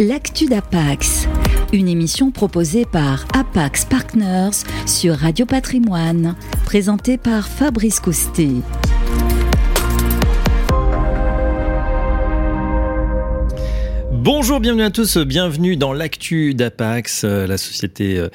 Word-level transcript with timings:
L'actu 0.00 0.46
d'Apax, 0.46 1.26
une 1.72 1.88
émission 1.88 2.30
proposée 2.30 2.84
par 2.84 3.26
Apax 3.34 3.84
Partners 3.84 4.62
sur 4.86 5.16
Radio 5.16 5.44
Patrimoine, 5.44 6.36
présentée 6.64 7.18
par 7.18 7.48
Fabrice 7.48 7.98
Coustet. 7.98 8.62
Bonjour, 14.30 14.60
bienvenue 14.60 14.82
à 14.82 14.90
tous, 14.90 15.16
bienvenue 15.16 15.78
dans 15.78 15.94
l'actu 15.94 16.52
d'Apax, 16.52 17.24
euh, 17.24 17.46
la 17.46 17.56
société 17.56 18.18
euh, 18.18 18.28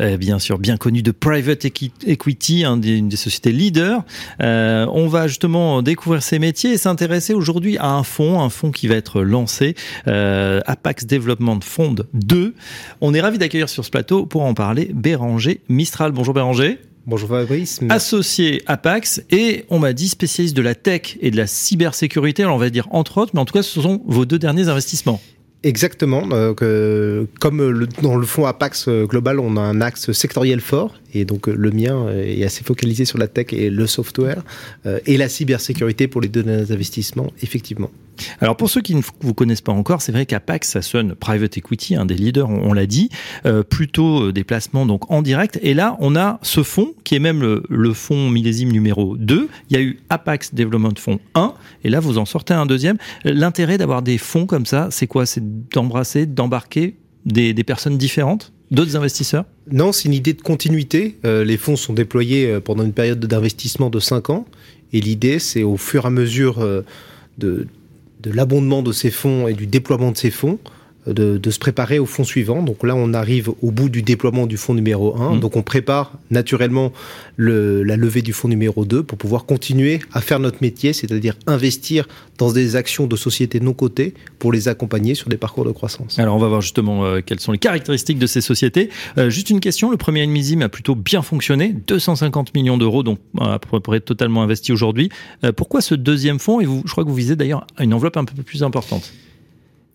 euh, 0.00 0.16
bien 0.16 0.40
sûr 0.40 0.58
bien 0.58 0.76
connue 0.76 1.02
de 1.02 1.12
private 1.12 1.64
equity, 1.64 2.64
une 2.64 3.08
des 3.08 3.16
sociétés 3.16 3.52
leaders. 3.52 4.02
on 4.40 5.06
va 5.06 5.28
justement 5.28 5.82
découvrir 5.82 6.20
ces 6.20 6.40
métiers 6.40 6.72
et 6.72 6.76
s'intéresser 6.76 7.32
aujourd'hui 7.32 7.78
à 7.78 7.92
un 7.92 8.02
fonds, 8.02 8.40
un 8.40 8.50
fonds 8.50 8.72
qui 8.72 8.88
va 8.88 8.96
être 8.96 9.22
lancé, 9.22 9.76
Apax 10.06 11.06
Development 11.06 11.60
Fund 11.62 12.08
2. 12.12 12.52
On 13.00 13.14
est 13.14 13.20
ravi 13.20 13.38
d'accueillir 13.38 13.68
sur 13.68 13.84
ce 13.84 13.90
plateau 13.90 14.26
pour 14.26 14.42
en 14.42 14.52
parler 14.52 14.90
Béranger 14.92 15.60
Mistral. 15.68 16.10
Bonjour 16.10 16.34
Béranger. 16.34 16.80
Bonjour 17.06 17.28
Fabrice. 17.28 17.78
Associé 17.88 18.64
à 18.66 18.76
Pax 18.76 19.22
et 19.30 19.64
on 19.70 19.78
m'a 19.78 19.92
dit 19.92 20.08
spécialiste 20.08 20.56
de 20.56 20.62
la 20.62 20.74
tech 20.74 21.16
et 21.20 21.30
de 21.30 21.36
la 21.36 21.46
cybersécurité. 21.46 22.42
Alors 22.42 22.56
on 22.56 22.58
va 22.58 22.68
dire 22.68 22.88
entre 22.90 23.18
autres, 23.18 23.30
mais 23.32 23.40
en 23.40 23.44
tout 23.44 23.54
cas 23.54 23.62
ce 23.62 23.80
sont 23.80 24.02
vos 24.06 24.24
deux 24.26 24.40
derniers 24.40 24.68
investissements. 24.68 25.20
Exactement. 25.66 26.28
Euh, 26.30 27.24
comme 27.40 27.88
dans 28.00 28.14
le 28.14 28.24
fonds 28.24 28.46
Apax 28.46 28.86
euh, 28.86 29.04
Global, 29.04 29.40
on 29.40 29.56
a 29.56 29.60
un 29.60 29.80
axe 29.80 30.12
sectoriel 30.12 30.60
fort 30.60 30.94
et 31.20 31.24
donc 31.24 31.48
euh, 31.48 31.54
le 31.56 31.70
mien 31.70 32.08
est 32.10 32.44
assez 32.44 32.64
focalisé 32.64 33.04
sur 33.04 33.18
la 33.18 33.28
tech 33.28 33.46
et 33.52 33.70
le 33.70 33.86
software 33.86 34.42
et 35.06 35.16
la 35.16 35.28
cybersécurité 35.28 36.08
pour 36.08 36.20
les 36.20 36.28
deux 36.28 36.42
derniers 36.42 36.70
investissements, 36.70 37.32
effectivement. 37.42 37.90
Alors 38.40 38.56
pour 38.56 38.70
ceux 38.70 38.80
qui 38.80 38.94
ne 38.94 39.02
vous 39.20 39.34
connaissent 39.34 39.60
pas 39.60 39.72
encore, 39.72 40.02
c'est 40.02 40.12
vrai 40.12 40.26
qu'Apax, 40.26 40.68
ça 40.68 40.82
sonne 40.82 41.14
private 41.14 41.56
equity, 41.56 41.96
un 41.96 42.06
des 42.06 42.14
leaders, 42.14 42.48
on, 42.48 42.72
l'a 42.72 42.86
dit, 42.86 43.10
euh, 43.44 43.62
plutôt 43.62 44.24
euh, 44.24 44.32
des 44.32 44.44
placements 44.44 44.86
donc 44.86 45.10
en 45.10 45.22
direct. 45.22 45.58
Et 45.62 45.74
là, 45.74 45.96
on 46.00 46.16
a 46.16 46.38
ce 46.42 46.62
fonds 46.62 46.94
qui 47.04 47.14
est 47.14 47.18
même 47.18 47.42
le, 47.68 47.92
fonds 47.92 48.30
millésime 48.30 48.72
numéro 48.72 49.16
2. 49.16 49.48
Il 49.70 49.76
y 49.76 49.78
a 49.78 49.82
eu 49.82 49.98
Apax 50.10 50.54
Development 50.54 50.98
Fund 50.98 51.18
1, 51.34 51.54
et 51.84 51.90
là 51.90 52.00
vous 52.00 52.18
en 52.18 52.24
sortez 52.24 52.54
un 52.54 52.66
deuxième. 52.66 52.96
L'intérêt 53.24 53.78
d'avoir 53.78 54.02
des 54.02 54.18
fonds 54.18 54.46
comme 54.46 54.66
ça, 54.66 54.88
c'est 54.90 55.06
quoi? 55.06 55.26
C'est 55.26 55.68
d'embrasser, 55.70 56.26
d'embarquer 56.26 56.96
des, 57.24 57.54
personnes 57.64 57.98
différentes? 57.98 58.52
D'autres 58.70 58.96
investisseurs 58.96 59.44
Non, 59.70 59.92
c'est 59.92 60.06
une 60.06 60.14
idée 60.14 60.32
de 60.32 60.42
continuité. 60.42 61.16
Euh, 61.24 61.44
les 61.44 61.56
fonds 61.56 61.76
sont 61.76 61.92
déployés 61.92 62.58
pendant 62.60 62.84
une 62.84 62.92
période 62.92 63.24
d'investissement 63.24 63.90
de 63.90 64.00
5 64.00 64.30
ans. 64.30 64.46
Et 64.92 65.00
l'idée, 65.00 65.38
c'est 65.38 65.62
au 65.62 65.76
fur 65.76 66.04
et 66.04 66.06
à 66.08 66.10
mesure 66.10 66.60
de, 67.38 67.66
de 68.20 68.30
l'abondement 68.30 68.82
de 68.82 68.92
ces 68.92 69.10
fonds 69.10 69.46
et 69.48 69.54
du 69.54 69.66
déploiement 69.66 70.12
de 70.12 70.16
ces 70.16 70.30
fonds, 70.30 70.58
de, 71.06 71.50
se 71.50 71.58
préparer 71.58 71.98
au 71.98 72.06
fonds 72.06 72.24
suivant. 72.24 72.62
Donc 72.62 72.82
là, 72.82 72.94
on 72.96 73.14
arrive 73.14 73.50
au 73.62 73.70
bout 73.70 73.88
du 73.88 74.02
déploiement 74.02 74.46
du 74.46 74.56
fonds 74.56 74.74
numéro 74.74 75.16
1. 75.16 75.34
Mmh. 75.34 75.40
Donc 75.40 75.56
on 75.56 75.62
prépare 75.62 76.12
naturellement 76.30 76.92
la 77.38 77.96
levée 77.96 78.22
du 78.22 78.32
fonds 78.32 78.48
numéro 78.48 78.84
2 78.84 79.02
pour 79.02 79.18
pouvoir 79.18 79.44
continuer 79.44 80.00
à 80.12 80.20
faire 80.20 80.40
notre 80.40 80.58
métier, 80.60 80.92
c'est-à-dire 80.92 81.36
investir 81.46 82.08
dans 82.38 82.52
des 82.52 82.76
actions 82.76 83.06
de 83.06 83.16
sociétés 83.16 83.60
non 83.60 83.72
cotées 83.72 84.14
pour 84.38 84.52
les 84.52 84.68
accompagner 84.68 85.14
sur 85.14 85.28
des 85.28 85.36
parcours 85.36 85.64
de 85.64 85.70
croissance. 85.70 86.18
Alors 86.18 86.36
on 86.36 86.38
va 86.38 86.48
voir 86.48 86.60
justement 86.60 87.04
euh, 87.04 87.20
quelles 87.24 87.40
sont 87.40 87.52
les 87.52 87.58
caractéristiques 87.58 88.18
de 88.18 88.26
ces 88.26 88.40
sociétés. 88.40 88.90
Euh, 89.18 89.30
juste 89.30 89.50
une 89.50 89.60
question, 89.60 89.90
le 89.90 89.96
premier 89.96 90.22
Enmisime 90.22 90.62
a 90.62 90.68
plutôt 90.68 90.94
bien 90.94 91.22
fonctionné, 91.22 91.74
250 91.86 92.54
millions 92.54 92.78
d'euros, 92.78 93.02
donc 93.02 93.18
à 93.40 93.58
peu 93.58 93.80
près 93.80 94.00
totalement 94.00 94.42
investi 94.42 94.72
aujourd'hui. 94.72 95.10
Euh, 95.44 95.52
pourquoi 95.52 95.80
ce 95.80 95.94
deuxième 95.94 96.38
fonds? 96.38 96.60
Et 96.60 96.64
vous, 96.64 96.82
je 96.84 96.92
crois 96.92 97.04
que 97.04 97.08
vous 97.08 97.14
visez 97.14 97.36
d'ailleurs 97.36 97.66
une 97.78 97.94
enveloppe 97.94 98.16
un 98.16 98.24
peu 98.24 98.42
plus 98.42 98.62
importante. 98.62 99.12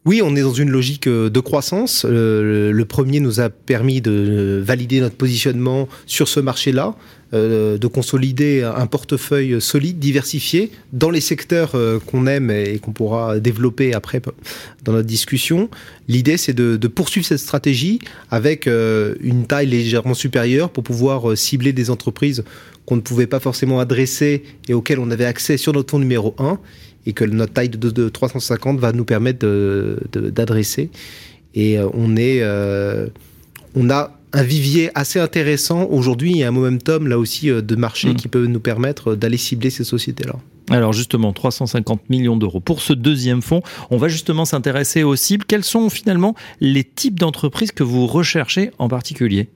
Oui, 0.03 0.21
on 0.23 0.35
est 0.35 0.41
dans 0.41 0.53
une 0.53 0.71
logique 0.71 1.05
euh, 1.05 1.29
de 1.29 1.39
croissance. 1.39 2.07
Euh, 2.09 2.71
le 2.71 2.85
premier 2.85 3.19
nous 3.19 3.39
a 3.39 3.49
permis 3.49 4.01
de 4.01 4.59
valider 4.65 4.99
notre 4.99 5.15
positionnement 5.15 5.87
sur 6.07 6.27
ce 6.27 6.39
marché-là, 6.39 6.95
euh, 7.35 7.77
de 7.77 7.85
consolider 7.85 8.63
un 8.63 8.87
portefeuille 8.87 9.61
solide, 9.61 9.99
diversifié, 9.99 10.71
dans 10.91 11.11
les 11.11 11.21
secteurs 11.21 11.75
qu'on 12.07 12.25
aime 12.25 12.49
et 12.49 12.79
qu'on 12.79 12.93
pourra 12.93 13.39
développer 13.39 13.93
après 13.93 14.21
dans 14.83 14.93
notre 14.93 15.07
discussion. 15.07 15.69
L'idée, 16.07 16.37
c'est 16.37 16.53
de, 16.53 16.87
poursuivre 16.87 17.27
cette 17.27 17.39
stratégie 17.39 17.99
avec 18.31 18.67
une 18.67 19.45
taille 19.47 19.67
légèrement 19.67 20.15
supérieure 20.15 20.71
pour 20.71 20.83
pouvoir 20.83 21.37
cibler 21.37 21.73
des 21.73 21.89
entreprises 21.89 22.43
qu'on 22.85 22.95
ne 22.95 23.01
pouvait 23.01 23.27
pas 23.27 23.39
forcément 23.39 23.79
adresser 23.79 24.43
et 24.67 24.73
auxquelles 24.73 24.99
on 24.99 25.11
avait 25.11 25.25
accès 25.25 25.57
sur 25.57 25.73
notre 25.73 25.91
fonds 25.91 25.99
numéro 25.99 26.35
1 26.39 26.59
et 27.05 27.13
que 27.13 27.25
notre 27.25 27.53
taille 27.53 27.69
de, 27.69 28.09
350 28.09 28.79
va 28.79 28.91
nous 28.91 29.05
permettre 29.05 29.45
d'adresser. 30.13 30.89
Et 31.53 31.77
euh, 31.77 31.89
on 31.93 32.15
est, 32.15 32.39
euh, 32.41 33.07
on 33.75 33.89
a 33.89 34.11
un 34.33 34.43
vivier 34.43 34.89
assez 34.95 35.19
intéressant 35.19 35.87
aujourd'hui 35.89 36.39
et 36.39 36.45
un 36.45 36.51
momentum 36.51 37.07
là 37.07 37.17
aussi 37.17 37.49
euh, 37.49 37.61
de 37.61 37.75
marché 37.75 38.09
mm. 38.09 38.15
qui 38.15 38.27
peut 38.27 38.45
nous 38.45 38.59
permettre 38.59 39.15
d'aller 39.15 39.37
cibler 39.37 39.69
ces 39.69 39.83
sociétés-là. 39.83 40.35
Alors 40.69 40.93
justement, 40.93 41.33
350 41.33 42.09
millions 42.09 42.37
d'euros. 42.37 42.61
Pour 42.61 42.81
ce 42.81 42.93
deuxième 42.93 43.41
fonds, 43.41 43.61
on 43.89 43.97
va 43.97 44.07
justement 44.07 44.45
s'intéresser 44.45 45.03
aux 45.03 45.17
cibles. 45.17 45.43
Quels 45.45 45.65
sont 45.65 45.89
finalement 45.89 46.33
les 46.61 46.85
types 46.85 47.19
d'entreprises 47.19 47.73
que 47.73 47.83
vous 47.83 48.07
recherchez 48.07 48.71
en 48.77 48.87
particulier? 48.87 49.49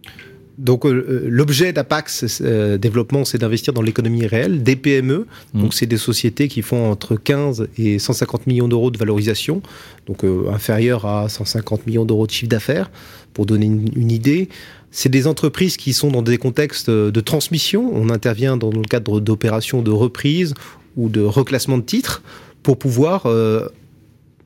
Donc 0.57 0.85
euh, 0.85 1.05
euh, 1.09 1.27
l'objet 1.27 1.73
d'Apax 1.73 2.41
euh, 2.41 2.77
Développement, 2.77 3.25
c'est 3.25 3.38
d'investir 3.38 3.73
dans 3.73 3.81
l'économie 3.81 4.25
réelle, 4.25 4.63
des 4.63 4.75
PME. 4.75 5.27
Mmh. 5.53 5.61
Donc 5.61 5.73
c'est 5.73 5.85
des 5.85 5.97
sociétés 5.97 6.47
qui 6.47 6.61
font 6.61 6.89
entre 6.89 7.16
15 7.16 7.67
et 7.77 7.99
150 7.99 8.47
millions 8.47 8.67
d'euros 8.67 8.91
de 8.91 8.97
valorisation, 8.97 9.61
donc 10.07 10.23
inférieur 10.51 11.05
à 11.05 11.27
150 11.29 11.88
millions 11.88 12.05
d'euros 12.05 12.25
de 12.25 12.31
chiffre 12.31 12.49
d'affaires, 12.49 12.89
pour 13.33 13.45
donner 13.45 13.66
une, 13.66 14.11
idée. 14.11 14.49
C'est 14.91 15.09
des 15.09 15.27
entreprises 15.27 15.75
qui 15.75 15.93
sont 15.93 16.09
dans 16.09 16.21
des 16.21 16.38
contextes 16.38 16.89
de 16.89 17.19
transmission. 17.19 17.91
On 17.93 18.09
intervient 18.09 18.55
dans 18.55 18.72
le 18.72 18.83
cadre 18.83 19.19
d'opérations 19.19 19.81
de 19.81 19.91
reprise 19.91 20.53
ou 20.95 21.09
de 21.09 21.22
reclassement 21.22 21.77
de 21.77 21.83
titres 21.83 22.23
pour 22.63 22.79
pouvoir 22.79 23.27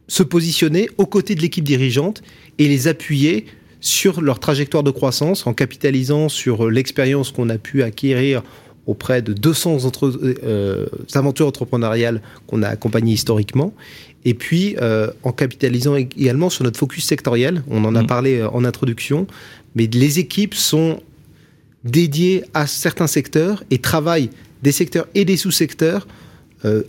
se 0.07 0.23
positionner 0.23 0.89
aux 0.97 1.05
côtés 1.05 1.35
de 1.35 1.41
l'équipe 1.41 1.63
dirigeante 1.63 2.23
et 2.57 2.67
les 2.67 2.87
appuyer 2.87 3.45
sur 3.81 4.22
leur 4.22 4.40
trajectoire 4.40 4.84
de 4.84 4.91
croissance 4.91 5.47
en 5.47 5.53
capitalisant 5.53 6.29
sur 6.29 6.69
l'expérience 6.69 7.31
qu'on 7.31 7.50
a 7.50 7.57
pu 7.57 7.84
acquérir 7.84 8.44
auprès 8.90 9.22
de 9.22 9.34
200 9.34 9.85
entre, 9.85 10.12
euh, 10.44 10.88
aventures 11.13 11.45
entrepreneuriales 11.45 12.22
qu'on 12.47 12.63
a 12.63 12.68
accompagnées 12.68 13.13
historiquement, 13.13 13.72
et 14.25 14.34
puis 14.34 14.75
euh, 14.81 15.12
en 15.23 15.31
capitalisant 15.31 15.95
également 15.95 16.50
sur 16.50 16.63
notre 16.63 16.79
focus 16.79 17.06
sectoriel. 17.06 17.63
On 17.69 17.85
en 17.85 17.94
a 17.94 18.01
mmh. 18.01 18.07
parlé 18.07 18.39
euh, 18.39 18.50
en 18.50 18.66
introduction, 18.66 19.28
mais 19.75 19.85
les 19.85 20.18
équipes 20.18 20.56
sont 20.56 21.01
dédiées 21.84 22.44
à 22.56 22.66
certains 22.66 23.07
secteurs 23.07 23.63
et 23.69 23.78
travaillent 23.78 24.31
des 24.63 24.72
secteurs 24.72 25.07
et 25.13 25.23
des 25.23 25.38
sous-secteurs 25.38 26.07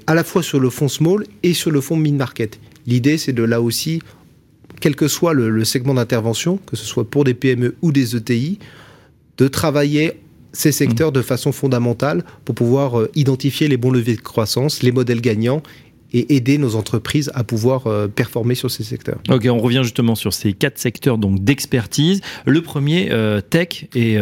à 0.08 0.16
la 0.16 0.24
fois 0.24 0.42
sur 0.42 0.58
le 0.58 0.68
fonds 0.68 0.88
small 0.88 1.24
et 1.44 1.54
sur 1.54 1.70
le 1.70 1.80
fonds 1.80 1.94
mid-market. 1.94 2.58
L'idée, 2.88 3.18
c'est 3.18 3.32
de 3.32 3.44
là 3.44 3.60
aussi 3.60 4.00
quel 4.80 4.96
que 4.96 5.08
soit 5.08 5.34
le, 5.34 5.64
segment 5.64 5.94
d'intervention, 5.94 6.58
que 6.66 6.76
ce 6.76 6.84
soit 6.84 7.08
pour 7.08 7.24
des 7.24 7.34
PME 7.34 7.76
ou 7.82 7.92
des 7.92 8.16
ETI, 8.16 8.58
de 9.38 9.48
travailler 9.48 10.14
ces 10.52 10.72
secteurs 10.72 11.12
de 11.12 11.22
façon 11.22 11.52
fondamentale 11.52 12.24
pour 12.44 12.54
pouvoir 12.54 12.98
euh, 12.98 13.10
identifier 13.14 13.68
les 13.68 13.76
bons 13.76 13.92
leviers 13.92 14.16
de 14.16 14.20
croissance, 14.20 14.82
les 14.82 14.90
modèles 14.90 15.20
gagnants 15.20 15.62
et 16.12 16.34
aider 16.34 16.58
nos 16.58 16.74
entreprises 16.74 17.30
à 17.34 17.44
pouvoir 17.44 17.86
euh, 17.86 18.08
performer 18.08 18.56
sur 18.56 18.68
ces 18.68 18.82
secteurs. 18.82 19.20
Ok, 19.28 19.46
on 19.48 19.58
revient 19.58 19.82
justement 19.84 20.16
sur 20.16 20.32
ces 20.32 20.52
quatre 20.52 20.78
secteurs 20.78 21.18
donc 21.18 21.44
d'expertise. 21.44 22.20
Le 22.46 22.62
premier, 22.62 23.12
euh, 23.12 23.40
tech 23.40 23.86
et 23.94 24.18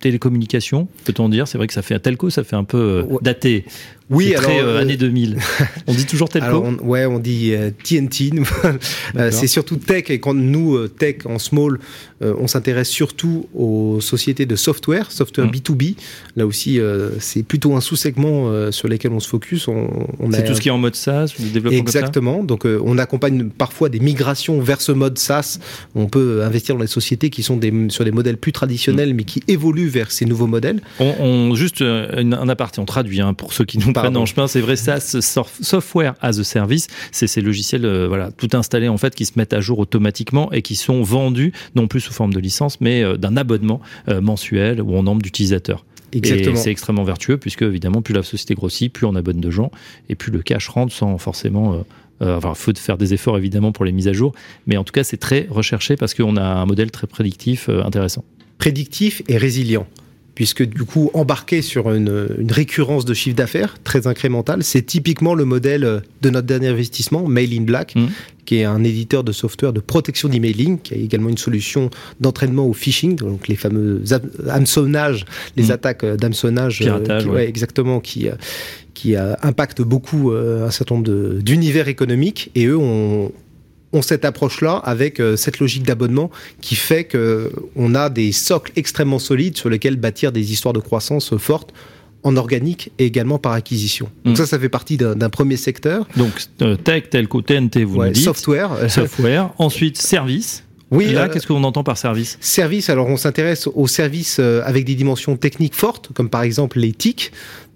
télécommunications, 0.00 0.88
peut-on 1.04 1.28
dire? 1.28 1.46
C'est 1.46 1.56
vrai 1.56 1.68
que 1.68 1.72
ça 1.72 1.82
fait 1.82 1.94
un 1.94 2.00
telco, 2.00 2.28
ça 2.28 2.42
fait 2.42 2.56
un 2.56 2.64
peu 2.64 3.06
daté. 3.20 3.64
Oui, 4.12 4.34
alors, 4.34 4.42
très 4.42 4.60
euh, 4.60 4.78
année 4.78 4.96
2000. 4.96 5.38
on 5.86 5.94
dit 5.94 6.04
toujours 6.04 6.28
telco 6.28 6.46
alors 6.46 6.84
Ouais, 6.84 7.06
on 7.06 7.18
dit 7.18 7.54
TNT. 7.82 8.30
Euh, 8.34 8.72
euh, 9.16 9.30
c'est 9.30 9.46
surtout 9.46 9.76
tech. 9.76 10.10
Et 10.10 10.20
quand 10.20 10.34
nous, 10.34 10.86
tech 10.86 11.24
en 11.24 11.38
small, 11.38 11.78
on 12.20 12.46
s'intéresse 12.46 12.88
surtout 12.88 13.48
aux 13.52 14.00
sociétés 14.00 14.46
de 14.46 14.54
software, 14.54 15.10
software 15.10 15.48
B2B. 15.48 15.92
Mm. 15.92 15.94
Là 16.36 16.46
aussi, 16.46 16.78
c'est 17.18 17.42
plutôt 17.42 17.74
un 17.74 17.80
sous-segment 17.80 18.70
sur 18.70 18.88
lequel 18.88 19.12
on 19.12 19.20
se 19.20 19.28
focus. 19.28 19.66
On, 19.66 20.06
c'est 20.30 20.44
tout 20.44 20.54
ce 20.54 20.60
qui 20.60 20.68
est 20.68 20.72
en 20.72 20.78
mode 20.78 20.94
SaaS 20.94 21.34
ou 21.40 21.42
développement 21.48 21.78
Exactement. 21.78 22.44
Donc, 22.44 22.64
on 22.64 22.98
accompagne 22.98 23.48
parfois 23.48 23.88
des 23.88 23.98
migrations 23.98 24.60
vers 24.60 24.80
ce 24.80 24.92
mode 24.92 25.18
SaaS. 25.18 25.58
On 25.94 26.06
peut 26.06 26.42
investir 26.44 26.76
dans 26.76 26.82
les 26.82 26.86
sociétés 26.86 27.30
qui 27.30 27.42
sont 27.42 27.56
des, 27.56 27.72
sur 27.88 28.04
des 28.04 28.12
modèles 28.12 28.36
plus 28.36 28.52
traditionnels, 28.52 29.14
mm. 29.14 29.16
mais 29.16 29.24
qui 29.24 29.42
évoluent 29.48 29.88
vers 29.88 30.12
ces 30.12 30.26
nouveaux 30.26 30.46
modèles. 30.46 30.80
On, 31.00 31.54
juste 31.54 31.82
un 31.82 32.48
aparté, 32.48 32.80
on 32.80 32.84
traduit 32.84 33.20
hein, 33.20 33.34
pour 33.34 33.52
ceux 33.52 33.64
qui 33.64 33.78
n'ont 33.78 33.92
pas 33.92 34.01
non, 34.10 34.26
je 34.26 34.34
pense 34.34 34.52
c'est 34.52 34.60
vrai 34.60 34.76
SaaS, 34.76 35.16
software 35.20 36.14
as 36.20 36.38
a 36.38 36.44
service, 36.44 36.88
c'est 37.10 37.26
ces 37.26 37.40
logiciels 37.40 37.84
euh, 37.84 38.08
voilà 38.08 38.30
tout 38.32 38.48
installés 38.52 38.88
en 38.88 38.98
fait 38.98 39.14
qui 39.14 39.24
se 39.24 39.32
mettent 39.36 39.52
à 39.52 39.60
jour 39.60 39.78
automatiquement 39.78 40.52
et 40.52 40.62
qui 40.62 40.76
sont 40.76 41.02
vendus 41.02 41.52
non 41.74 41.88
plus 41.88 42.00
sous 42.00 42.12
forme 42.12 42.32
de 42.32 42.40
licence 42.40 42.80
mais 42.80 43.02
euh, 43.02 43.16
d'un 43.16 43.36
abonnement 43.36 43.80
euh, 44.08 44.20
mensuel 44.20 44.80
ou 44.80 44.96
en 44.96 45.02
nombre 45.02 45.22
d'utilisateurs. 45.22 45.84
Exactement. 46.12 46.54
Et 46.54 46.58
c'est 46.58 46.70
extrêmement 46.70 47.04
vertueux 47.04 47.38
puisque 47.38 47.62
évidemment 47.62 48.02
plus 48.02 48.14
la 48.14 48.22
société 48.22 48.54
grossit, 48.54 48.92
plus 48.92 49.06
on 49.06 49.14
abonne 49.14 49.40
de 49.40 49.50
gens 49.50 49.70
et 50.08 50.14
plus 50.14 50.30
le 50.30 50.42
cash 50.42 50.68
rentre 50.68 50.92
sans 50.92 51.16
forcément 51.18 51.84
enfin, 52.20 52.50
il 52.50 52.56
faut 52.56 52.72
faire 52.76 52.98
des 52.98 53.14
efforts 53.14 53.38
évidemment 53.38 53.72
pour 53.72 53.84
les 53.84 53.92
mises 53.92 54.08
à 54.08 54.12
jour, 54.12 54.32
mais 54.66 54.76
en 54.76 54.84
tout 54.84 54.92
cas, 54.92 55.02
c'est 55.02 55.16
très 55.16 55.48
recherché 55.50 55.96
parce 55.96 56.14
qu'on 56.14 56.36
a 56.36 56.42
un 56.42 56.66
modèle 56.66 56.90
très 56.90 57.06
prédictif 57.06 57.68
intéressant. 57.68 58.24
Prédictif 58.58 59.22
et 59.26 59.38
résilient 59.38 59.86
puisque 60.34 60.62
du 60.62 60.84
coup, 60.84 61.10
embarquer 61.14 61.62
sur 61.62 61.92
une, 61.92 62.28
récurrence 62.50 63.04
de 63.04 63.14
chiffre 63.14 63.36
d'affaires 63.36 63.76
très 63.84 64.06
incrémentale, 64.06 64.62
c'est 64.62 64.82
typiquement 64.82 65.34
le 65.34 65.44
modèle 65.44 66.02
de 66.22 66.30
notre 66.30 66.46
dernier 66.46 66.68
investissement, 66.68 67.26
Mail 67.26 67.52
in 67.58 67.62
Black, 67.62 67.94
mmh. 67.94 68.06
qui 68.44 68.56
est 68.56 68.64
un 68.64 68.82
éditeur 68.82 69.24
de 69.24 69.32
software 69.32 69.72
de 69.72 69.80
protection 69.80 70.28
d'emailing, 70.28 70.78
qui 70.78 70.94
a 70.94 70.96
également 70.96 71.28
une 71.28 71.38
solution 71.38 71.90
d'entraînement 72.20 72.66
au 72.66 72.72
phishing, 72.72 73.16
donc 73.16 73.48
les 73.48 73.56
fameux 73.56 74.02
hameçonnages, 74.48 75.24
les 75.56 75.64
mmh. 75.64 75.70
attaques 75.70 76.04
d'hameçonnage, 76.04 76.82
euh, 76.82 77.38
exactement, 77.38 78.00
qui 78.00 78.28
euh, 78.28 78.34
qui 78.94 79.16
impactent 79.16 79.82
beaucoup 79.82 80.32
euh, 80.32 80.66
un 80.66 80.70
certain 80.70 80.96
nombre 80.96 81.40
d'univers 81.40 81.88
économiques, 81.88 82.50
et 82.54 82.66
eux 82.66 82.78
ont 82.78 83.32
ont 83.92 84.02
cette 84.02 84.24
approche-là 84.24 84.76
avec 84.76 85.20
euh, 85.20 85.36
cette 85.36 85.58
logique 85.58 85.84
d'abonnement 85.84 86.30
qui 86.60 86.74
fait 86.74 87.04
qu'on 87.04 87.94
a 87.94 88.10
des 88.10 88.32
socles 88.32 88.72
extrêmement 88.76 89.18
solides 89.18 89.56
sur 89.56 89.68
lesquels 89.68 89.96
bâtir 89.96 90.32
des 90.32 90.52
histoires 90.52 90.72
de 90.72 90.80
croissance 90.80 91.36
fortes 91.36 91.72
en 92.24 92.36
organique 92.36 92.92
et 92.98 93.06
également 93.06 93.38
par 93.38 93.52
acquisition. 93.52 94.08
Donc 94.24 94.34
mm. 94.34 94.36
ça, 94.36 94.46
ça 94.46 94.58
fait 94.58 94.68
partie 94.68 94.96
d'un 94.96 95.30
premier 95.30 95.56
secteur. 95.56 96.06
Donc 96.16 96.30
euh, 96.62 96.76
tech, 96.76 97.10
telco, 97.10 97.42
TNT, 97.42 97.84
vous 97.84 98.02
nous 98.02 98.10
dites. 98.10 98.24
Software. 98.24 98.70
Software. 98.88 99.50
Ensuite, 99.58 99.98
service. 99.98 100.64
Oui, 100.90 101.10
là, 101.10 101.22
euh, 101.22 101.28
qu'est-ce 101.28 101.46
qu'on 101.46 101.64
entend 101.64 101.82
par 101.82 101.96
service? 101.96 102.36
Service, 102.40 102.90
alors 102.90 103.08
on 103.08 103.16
s'intéresse 103.16 103.66
aux 103.66 103.86
services 103.86 104.38
avec 104.38 104.84
des 104.84 104.94
dimensions 104.94 105.36
techniques 105.36 105.74
fortes, 105.74 106.10
comme 106.14 106.28
par 106.28 106.42
exemple 106.42 106.78
les 106.78 106.92
TIC. 106.92 107.32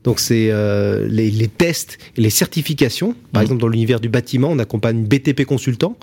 Donc 0.07 0.21
c'est 0.21 0.51
euh, 0.53 1.05
les, 1.09 1.49
tests 1.49 1.99
et 2.17 2.21
les 2.21 2.31
certifications. 2.31 3.17
Par 3.33 3.43
mmh. 3.43 3.45
exemple, 3.45 3.61
dans 3.61 3.69
l'univers 3.69 3.99
du 3.99 4.09
bâtiment, 4.09 4.49
on 4.53 4.59
accompagne 4.61 5.03
BTP 5.03 5.45
Consultant, 5.45 5.99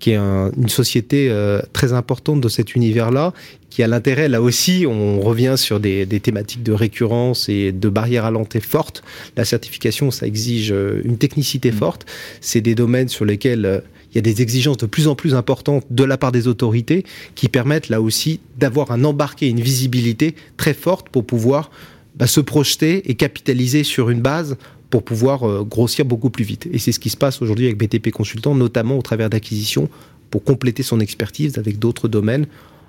qui 0.00 0.10
est 0.10 0.16
une 0.16 0.68
société 0.68 1.28
euh, 1.30 1.62
très 1.72 1.92
importante 1.92 2.40
de 2.40 2.48
cet 2.48 2.74
univers-là, 2.74 3.32
qui 3.70 3.84
a 3.84 3.86
l'intérêt, 3.86 4.28
là 4.28 4.42
aussi, 4.42 4.86
on 4.88 5.20
revient 5.20 5.54
sur 5.56 5.78
des, 5.78 6.04
thématiques 6.20 6.64
de 6.64 6.72
récurrence 6.72 7.48
et 7.48 7.70
de 7.70 7.88
barrières 7.88 8.24
à 8.24 8.32
l'entrée 8.32 8.58
fortes. 8.58 9.04
La 9.36 9.44
certification, 9.44 10.10
ça 10.10 10.26
exige 10.26 10.72
euh, 10.72 11.00
une 11.04 11.16
technicité 11.16 11.70
mmh. 11.70 11.76
forte. 11.76 12.06
C'est 12.40 12.60
des 12.60 12.74
domaines 12.74 13.08
sur 13.08 13.24
lesquels 13.24 13.84
il 14.10 14.16
y 14.16 14.18
a 14.18 14.22
des 14.22 14.42
exigences 14.42 14.78
de 14.78 14.86
plus 14.86 15.06
en 15.06 15.14
plus 15.14 15.36
importantes 15.36 15.84
de 15.90 16.02
la 16.02 16.18
part 16.18 16.32
des 16.32 16.48
autorités 16.48 17.04
qui 17.36 17.48
permettent 17.48 17.88
là 17.88 18.00
aussi 18.00 18.40
d'avoir 18.58 18.90
un 18.90 19.04
embarqué, 19.04 19.48
une 19.48 19.60
visibilité 19.60 20.34
très 20.56 20.74
forte 20.74 21.08
pour 21.08 21.24
pouvoir 21.24 21.70
bah, 22.16 22.26
se 22.26 22.40
projeter 22.40 23.10
et 23.10 23.14
capitaliser 23.14 23.84
sur 23.84 24.10
une 24.10 24.20
base 24.20 24.56
pour 24.90 25.02
pouvoir 25.02 25.42
euh, 25.42 25.64
grossir 25.64 26.04
beaucoup 26.04 26.30
plus 26.30 26.44
vite. 26.44 26.68
Et 26.72 26.78
c'est 26.78 26.92
ce 26.92 27.00
qui 27.00 27.10
se 27.10 27.16
passe 27.16 27.42
aujourd'hui 27.42 27.66
avec 27.66 27.78
BTP 27.78 28.10
Consultant, 28.10 28.54
notamment 28.54 28.96
au 28.96 29.02
travers 29.02 29.28
d'acquisitions 29.28 29.88
pour 30.30 30.44
compléter 30.44 30.84
son 30.84 31.00
expertise 31.00 31.58
avec 31.58 31.80
d'autres 31.80 32.06
domaines, 32.06 32.46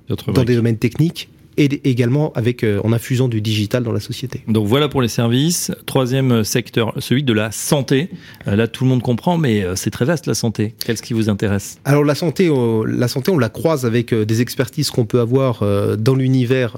dans 0.07 0.43
des 0.43 0.55
domaines 0.55 0.77
techniques 0.77 1.29
et 1.57 1.89
également 1.89 2.31
avec, 2.33 2.63
euh, 2.63 2.79
en 2.83 2.93
infusant 2.93 3.27
du 3.27 3.41
digital 3.41 3.81
dans 3.81 3.91
la 3.91 3.99
société. 3.99 4.43
Donc 4.47 4.67
voilà 4.67 4.87
pour 4.87 5.01
les 5.01 5.07
services. 5.07 5.71
Troisième 5.87 6.43
secteur, 6.43 6.93
celui 6.99 7.23
de 7.23 7.33
la 7.33 7.51
santé. 7.51 8.09
Euh, 8.47 8.55
là, 8.55 8.67
tout 8.67 8.83
le 8.83 8.91
monde 8.91 9.01
comprend, 9.01 9.39
mais 9.39 9.65
c'est 9.75 9.89
très 9.89 10.05
vaste 10.05 10.27
la 10.27 10.35
santé. 10.35 10.75
Qu'est-ce 10.85 11.01
qui 11.01 11.13
vous 11.13 11.27
intéresse? 11.27 11.79
Alors 11.85 12.03
la 12.03 12.13
santé, 12.13 12.51
la 12.85 13.07
santé, 13.07 13.31
on 13.31 13.39
la 13.39 13.49
croise 13.49 13.83
avec 13.83 14.13
des 14.13 14.41
expertises 14.41 14.91
qu'on 14.91 15.05
peut 15.05 15.21
avoir 15.21 15.63
dans 15.97 16.13
l'univers 16.13 16.77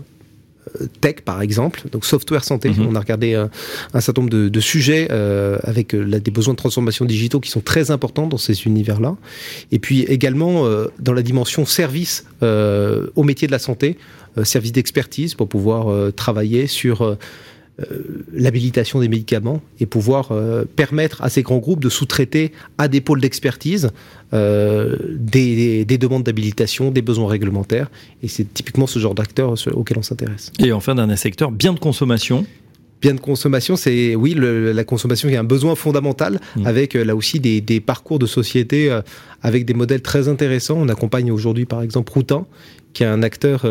tech 1.01 1.21
par 1.25 1.41
exemple, 1.41 1.83
donc 1.91 2.05
software 2.05 2.43
santé. 2.43 2.69
Mhm. 2.69 2.87
On 2.89 2.95
a 2.95 2.99
regardé 2.99 3.33
euh, 3.33 3.47
un, 3.93 4.01
certain 4.01 4.21
nombre 4.21 4.49
de, 4.49 4.59
sujets 4.59 5.07
euh, 5.11 5.57
avec 5.63 5.93
euh, 5.93 6.19
des 6.19 6.31
besoins 6.31 6.53
de 6.53 6.57
transformation 6.57 7.05
digitaux 7.05 7.39
qui 7.39 7.49
sont 7.49 7.61
très 7.61 7.91
importants 7.91 8.27
dans 8.27 8.37
ces 8.37 8.65
univers-là. 8.65 9.15
Et 9.71 9.79
puis 9.79 10.01
également 10.03 10.65
dans 10.99 11.13
la 11.13 11.21
dimension 11.21 11.65
service 11.65 12.25
au 12.41 13.23
métier 13.23 13.47
de 13.47 13.51
la 13.51 13.59
santé, 13.59 13.97
service 14.43 14.71
d'expertise 14.71 15.33
pour 15.35 15.47
pouvoir 15.47 16.13
travailler 16.13 16.67
sur 16.67 17.01
euh, 17.01 17.15
l'habilitation 18.33 18.99
des 18.99 19.07
médicaments 19.07 19.61
et 19.79 19.85
pouvoir 19.85 20.31
euh, 20.31 20.65
permettre 20.65 21.21
à 21.21 21.29
ces 21.29 21.43
grands 21.43 21.59
groupes 21.59 21.79
de 21.79 21.89
sous-traiter 21.89 22.51
à 22.77 22.87
des 22.87 23.01
pôles 23.01 23.21
d'expertise 23.21 23.91
euh, 24.33 24.95
des, 25.13 25.85
demandes 25.85 26.23
d'habilitation, 26.23 26.89
des 26.89 27.03
besoins 27.03 27.27
réglementaires. 27.27 27.91
Et 28.23 28.27
c'est 28.27 28.51
typiquement 28.51 28.87
ce 28.87 28.97
genre 28.97 29.13
d'acteurs 29.13 29.53
auquel 29.73 29.99
on 29.99 30.01
s'intéresse. 30.01 30.51
Et 30.59 30.71
enfin, 30.71 30.95
d'un 30.95 31.15
secteur, 31.15 31.51
bien 31.51 31.73
de 31.73 31.79
consommation 31.79 32.45
bien 32.99 33.13
de 33.13 33.19
consommation, 33.19 33.75
c'est 33.75 34.15
oui 34.15 34.35
la 34.35 34.83
consommation 34.83 35.29
qui 35.29 35.35
est 35.35 35.37
un 35.37 35.43
besoin 35.43 35.75
fondamental 35.75 36.39
mmh. 36.55 36.65
avec 36.65 36.95
là 36.95 37.15
aussi 37.15 37.39
des, 37.39 37.79
parcours 37.79 38.17
de 38.17 38.25
société 38.25 38.89
avec 39.43 39.65
des 39.65 39.75
modèles 39.75 40.01
très 40.01 40.27
intéressants. 40.27 40.79
On 40.79 40.89
accompagne 40.89 41.31
aujourd'hui 41.31 41.65
par 41.65 41.83
exemple 41.83 42.11
Routin, 42.11 42.47
qui 42.93 43.03
est 43.03 43.05
un 43.05 43.21
acteur 43.21 43.67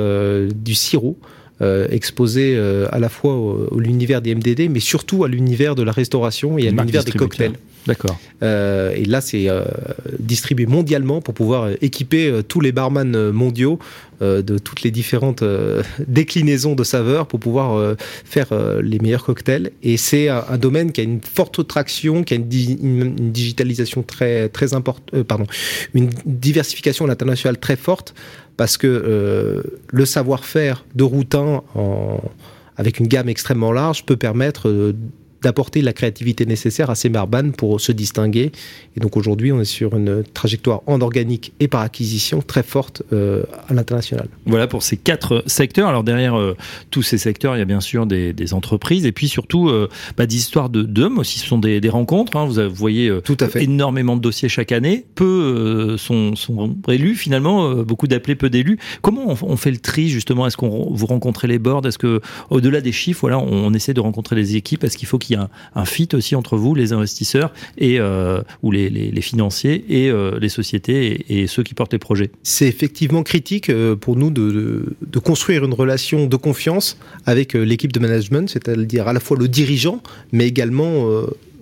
du 0.54 0.76
sirop. 0.76 1.18
Euh, 1.62 1.86
exposé 1.90 2.54
euh, 2.54 2.86
à 2.92 2.98
la 2.98 3.08
fois 3.08 3.32
au, 3.32 3.80
l'univers 3.80 4.20
des 4.20 4.34
MDD, 4.34 4.68
mais 4.68 4.78
surtout 4.78 5.24
à 5.24 5.28
l'univers 5.28 5.74
de 5.74 5.82
la 5.82 5.90
restauration 5.90 6.58
et 6.58 6.68
à 6.68 6.70
l'univers 6.70 7.02
des 7.02 7.12
cocktails. 7.12 7.54
D'accord. 7.86 8.18
Euh, 8.42 8.92
et 8.94 9.06
là, 9.06 9.22
c'est 9.22 9.48
distribué 10.18 10.66
mondialement 10.66 11.22
pour 11.22 11.32
pouvoir 11.32 11.70
équiper 11.80 12.42
tous 12.46 12.60
les 12.60 12.72
barman 12.72 13.30
mondiaux 13.30 13.78
de 14.20 14.58
toutes 14.58 14.82
les 14.82 14.90
différentes 14.90 15.42
déclinaisons 16.06 16.74
de 16.74 16.84
saveurs 16.84 17.26
pour 17.26 17.40
pouvoir 17.40 17.96
faire 18.24 18.48
les 18.82 18.98
meilleurs 18.98 19.24
cocktails. 19.24 19.70
Et 19.82 19.96
c'est 19.96 20.28
un, 20.28 20.58
domaine 20.58 20.92
qui 20.92 21.00
a 21.00 21.04
une 21.04 21.20
forte 21.22 21.66
traction, 21.66 22.22
qui 22.22 22.34
a 22.34 22.36
une, 22.36 22.52
une 22.52 23.30
digitalisation 23.32 24.02
très 24.02 24.50
très 24.50 24.74
importante, 24.74 25.22
pardon, 25.22 25.46
une 25.94 26.10
diversification 26.26 27.06
à 27.06 27.08
l'international 27.08 27.56
très 27.56 27.76
forte 27.76 28.14
parce 28.56 28.76
que 28.76 28.86
euh, 28.86 29.62
le 29.88 30.04
savoir-faire 30.04 30.84
de 30.94 31.04
Routin, 31.04 31.62
avec 32.76 33.00
une 33.00 33.06
gamme 33.06 33.28
extrêmement 33.28 33.72
large, 33.72 34.04
peut 34.04 34.16
permettre 34.16 34.68
euh, 34.68 34.92
d'apporter 35.42 35.82
la 35.82 35.92
créativité 35.92 36.46
nécessaire 36.46 36.90
à 36.90 36.94
ces 36.94 37.08
marbanes 37.08 37.52
pour 37.52 37.80
se 37.80 37.92
distinguer. 37.92 38.52
Et 38.96 39.00
donc 39.00 39.16
aujourd'hui, 39.16 39.52
on 39.52 39.60
est 39.60 39.64
sur 39.64 39.96
une 39.96 40.24
trajectoire 40.34 40.82
en 40.86 41.00
organique 41.00 41.52
et 41.60 41.68
par 41.68 41.82
acquisition 41.82 42.42
très 42.42 42.62
forte 42.62 43.02
euh, 43.12 43.44
à 43.68 43.74
l'international. 43.74 44.28
Voilà 44.46 44.66
pour 44.66 44.82
ces 44.82 44.96
quatre 44.96 45.42
secteurs. 45.46 45.88
Alors 45.88 46.04
derrière 46.04 46.38
euh, 46.38 46.56
tous 46.90 47.02
ces 47.02 47.18
secteurs, 47.18 47.56
il 47.56 47.58
y 47.58 47.62
a 47.62 47.66
bien 47.66 47.80
sûr 47.80 48.06
des, 48.06 48.34
entreprises 48.52 49.06
et 49.06 49.12
puis 49.12 49.26
surtout 49.26 49.68
euh, 49.68 49.88
bah, 50.16 50.26
des 50.26 50.36
histoires 50.36 50.70
de 50.70 50.82
d'hommes 50.82 51.18
aussi. 51.18 51.38
Ce 51.38 51.46
sont 51.46 51.58
des, 51.58 51.80
rencontres. 51.88 52.36
Hein. 52.36 52.46
Vous, 52.46 52.74
voyez 52.74 53.12
Tout 53.24 53.36
à 53.40 53.48
fait. 53.48 53.64
énormément 53.64 54.16
de 54.16 54.20
dossiers 54.20 54.48
chaque 54.48 54.72
année. 54.72 55.04
Peu 55.14 55.96
sont, 55.98 56.36
sont, 56.36 56.76
élus 56.88 57.14
finalement, 57.14 57.74
beaucoup 57.82 58.06
d'appelés, 58.06 58.34
peu 58.34 58.50
d'élus. 58.50 58.78
Comment 59.02 59.36
on, 59.42 59.56
fait 59.56 59.70
le 59.70 59.78
tri 59.78 60.08
justement? 60.08 60.46
Est-ce 60.46 60.56
qu'on 60.56 60.92
vous 60.92 61.06
rencontrez 61.06 61.48
les 61.48 61.58
boards? 61.58 61.86
Est-ce 61.86 61.98
que 61.98 62.20
au-delà 62.50 62.80
des 62.80 62.92
chiffres, 62.92 63.20
voilà, 63.22 63.38
on, 63.38 63.72
essaie 63.74 63.94
de 63.94 64.00
rencontrer 64.00 64.36
les 64.36 64.56
équipes? 64.56 64.84
Est-ce 64.84 64.96
qu'il 64.96 65.08
faut 65.08 65.18
qu'il 65.26 65.38
y 65.38 65.40
ait 65.40 65.46
un, 65.74 65.84
fit 65.84 66.08
aussi 66.14 66.34
entre 66.34 66.56
vous, 66.56 66.74
les 66.74 66.92
investisseurs 66.92 67.52
et 67.78 68.00
ou 68.62 68.70
les 68.70 69.20
financiers 69.20 69.84
et 69.88 70.10
euh, 70.10 70.38
les 70.38 70.48
sociétés 70.48 71.24
et, 71.28 71.46
ceux 71.46 71.62
qui 71.62 71.74
portent 71.74 71.92
les 71.92 71.98
projets. 71.98 72.30
C'est 72.42 72.66
effectivement 72.66 73.22
critique 73.22 73.70
euh, 73.70 73.96
pour 73.96 74.16
nous 74.16 74.30
de, 74.30 74.96
construire 75.22 75.64
une 75.64 75.74
relation 75.74 76.26
de 76.26 76.36
confiance 76.36 76.98
avec 77.24 77.54
euh, 77.54 77.62
l'équipe 77.62 77.92
de 77.92 78.00
management, 78.00 78.48
c'est-à-dire 78.48 79.08
à 79.08 79.12
la 79.12 79.20
fois 79.20 79.36
le 79.36 79.48
dirigeant, 79.48 80.02
mais 80.32 80.46
également 80.46 81.06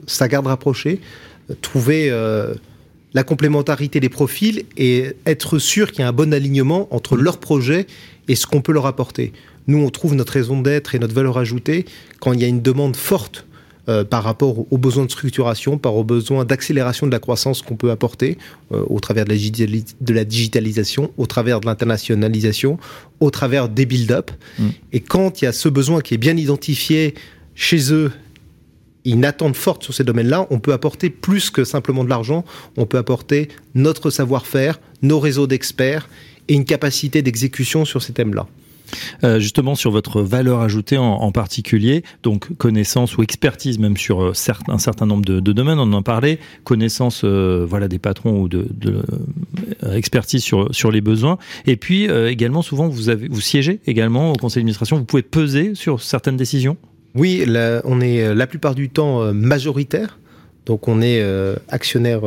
sa 0.06 0.28
garde 0.28 0.46
rapprochée, 0.46 1.00
trouver 1.62 2.10
la 3.14 3.24
complémentarité 3.24 4.00
des 4.00 4.08
profils 4.08 4.64
et 4.76 5.12
être 5.26 5.58
sûr 5.58 5.92
qu'il 5.92 6.00
y 6.00 6.02
a 6.02 6.08
un 6.08 6.12
bon 6.12 6.32
alignement 6.34 6.88
entre 6.90 7.16
leurs 7.16 7.38
projets 7.38 7.86
et 8.28 8.34
ce 8.34 8.46
qu'on 8.46 8.60
peut 8.60 8.72
leur 8.72 8.86
apporter. 8.86 9.32
Nous, 9.66 9.78
on 9.78 9.90
trouve 9.90 10.14
notre 10.14 10.32
raison 10.32 10.60
d'être 10.60 10.94
et 10.94 10.98
notre 10.98 11.14
valeur 11.14 11.38
ajoutée 11.38 11.86
quand 12.20 12.32
il 12.32 12.40
y 12.40 12.44
a 12.44 12.48
une 12.48 12.62
demande 12.62 12.96
forte 12.96 13.46
euh, 13.88 14.02
par 14.02 14.22
rapport 14.22 14.72
aux 14.72 14.78
besoins 14.78 15.04
de 15.04 15.10
structuration, 15.10 15.76
par 15.76 15.94
aux 15.94 16.04
besoins 16.04 16.46
d'accélération 16.46 17.06
de 17.06 17.12
la 17.12 17.18
croissance 17.18 17.60
qu'on 17.60 17.76
peut 17.76 17.90
apporter 17.90 18.38
euh, 18.72 18.82
au 18.88 18.98
travers 18.98 19.26
de 19.26 20.14
la, 20.14 20.24
digitalisation, 20.24 21.10
au 21.18 21.26
travers 21.26 21.60
de 21.60 21.66
l'internationalisation, 21.66 22.78
au 23.20 23.30
travers 23.30 23.68
des 23.68 23.84
build-up. 23.84 24.30
Mm. 24.58 24.68
Et 24.94 25.00
quand 25.00 25.42
il 25.42 25.44
y 25.44 25.48
a 25.48 25.52
ce 25.52 25.68
besoin 25.68 26.00
qui 26.00 26.14
est 26.14 26.18
bien 26.18 26.34
identifié 26.34 27.14
chez 27.54 27.92
eux 27.92 28.10
une 29.04 29.26
attente 29.26 29.54
forte 29.54 29.82
sur 29.82 29.92
ces 29.92 30.04
domaines-là, 30.04 30.46
on 30.48 30.60
peut 30.60 30.72
apporter 30.72 31.10
plus 31.10 31.50
que 31.50 31.64
simplement 31.64 32.04
de 32.04 32.08
l'argent, 32.08 32.46
on 32.78 32.86
peut 32.86 32.96
apporter 32.96 33.48
notre 33.74 34.08
savoir-faire, 34.08 34.80
nos 35.02 35.20
réseaux 35.20 35.46
d'experts 35.46 36.08
et 36.48 36.54
une 36.54 36.64
capacité 36.64 37.20
d'exécution 37.20 37.84
sur 37.84 38.02
ces 38.02 38.14
thèmes-là. 38.14 38.46
Euh, 39.22 39.38
justement 39.38 39.74
sur 39.74 39.90
votre 39.90 40.22
valeur 40.22 40.60
ajoutée 40.60 40.98
en, 40.98 41.32
particulier, 41.32 42.04
donc 42.22 42.56
connaissance 42.56 43.16
ou 43.16 43.22
expertise 43.22 43.78
même 43.78 43.96
sur 43.96 44.22
euh, 44.22 44.32
un 44.68 44.78
certain 44.78 45.06
nombre 45.06 45.24
de, 45.24 45.40
domaines, 45.40 45.78
on 45.78 45.92
en 45.92 46.02
parlait, 46.02 46.38
connaissance 46.64 47.22
euh, 47.24 47.64
voilà 47.68 47.88
des 47.88 47.98
patrons 47.98 48.40
ou 48.40 48.48
de, 48.48 48.66
expertise 49.92 50.42
sur 50.42 50.74
sur 50.74 50.90
les 50.90 51.00
besoins, 51.00 51.38
et 51.66 51.76
puis 51.76 52.04
également 52.04 52.62
souvent 52.62 52.88
vous 52.88 53.02
vous 53.30 53.40
siégez 53.40 53.80
également 53.86 54.32
au 54.32 54.34
conseil 54.34 54.62
d'administration, 54.62 54.96
vous 54.96 55.04
pouvez 55.04 55.22
peser 55.22 55.74
sur 55.74 56.02
certaines 56.02 56.36
décisions? 56.36 56.76
Oui, 57.14 57.44
on 57.84 58.00
est 58.00 58.34
la 58.34 58.46
plupart 58.46 58.74
du 58.74 58.88
temps 58.88 59.32
majoritaire, 59.32 60.18
donc 60.66 60.88
on 60.88 61.02
est 61.02 61.22
actionnaire 61.68 62.22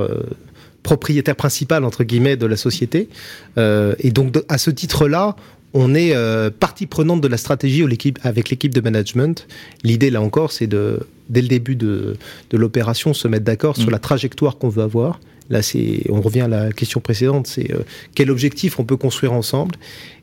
propriétaire 0.83 1.36
principal 1.36 1.83
entre 1.83 2.03
guillemets 2.03 2.38
de 2.38 2.45
la 2.45 2.57
société. 2.57 3.09
et 3.57 4.12
donc 4.12 4.38
à 4.50 4.57
ce 4.57 4.71
titre-là, 4.71 5.36
on 5.79 5.93
est 5.93 6.13
partie 6.60 6.86
prenante 6.86 7.22
de 7.22 7.27
la 7.27 7.38
stratégie 7.38 7.86
avec 8.24 8.50
l'équipe 8.50 8.74
de 8.74 8.81
management. 8.81 9.48
L'idée 9.84 10.10
là 10.10 10.22
encore, 10.22 10.51
c'est 10.51 10.67
de 10.67 11.00
dès 11.29 11.41
le 11.41 11.48
début 11.48 11.75
de, 11.75 12.15
l'opération 12.51 13.13
se 13.13 13.27
mettre 13.27 13.46
d'accord 13.46 13.75
sur 13.75 13.89
mm. 13.89 13.91
la 13.91 14.00
trajectoire 14.00 14.57
qu'on 14.57 14.69
veut 14.69 14.84
avoir. 14.84 15.19
Là, 15.50 15.62
c'est, 15.62 16.03
on 16.10 16.22
revient 16.22 16.41
à 16.41 16.48
la 16.48 16.72
question 16.72 17.00
précédente, 17.00 17.48
c'est 17.48 17.72
quel 18.15 18.31
objectif 18.31 18.79
on 18.79 18.86
peut 18.86 18.98
construire 18.98 19.34
ensemble. 19.34 19.75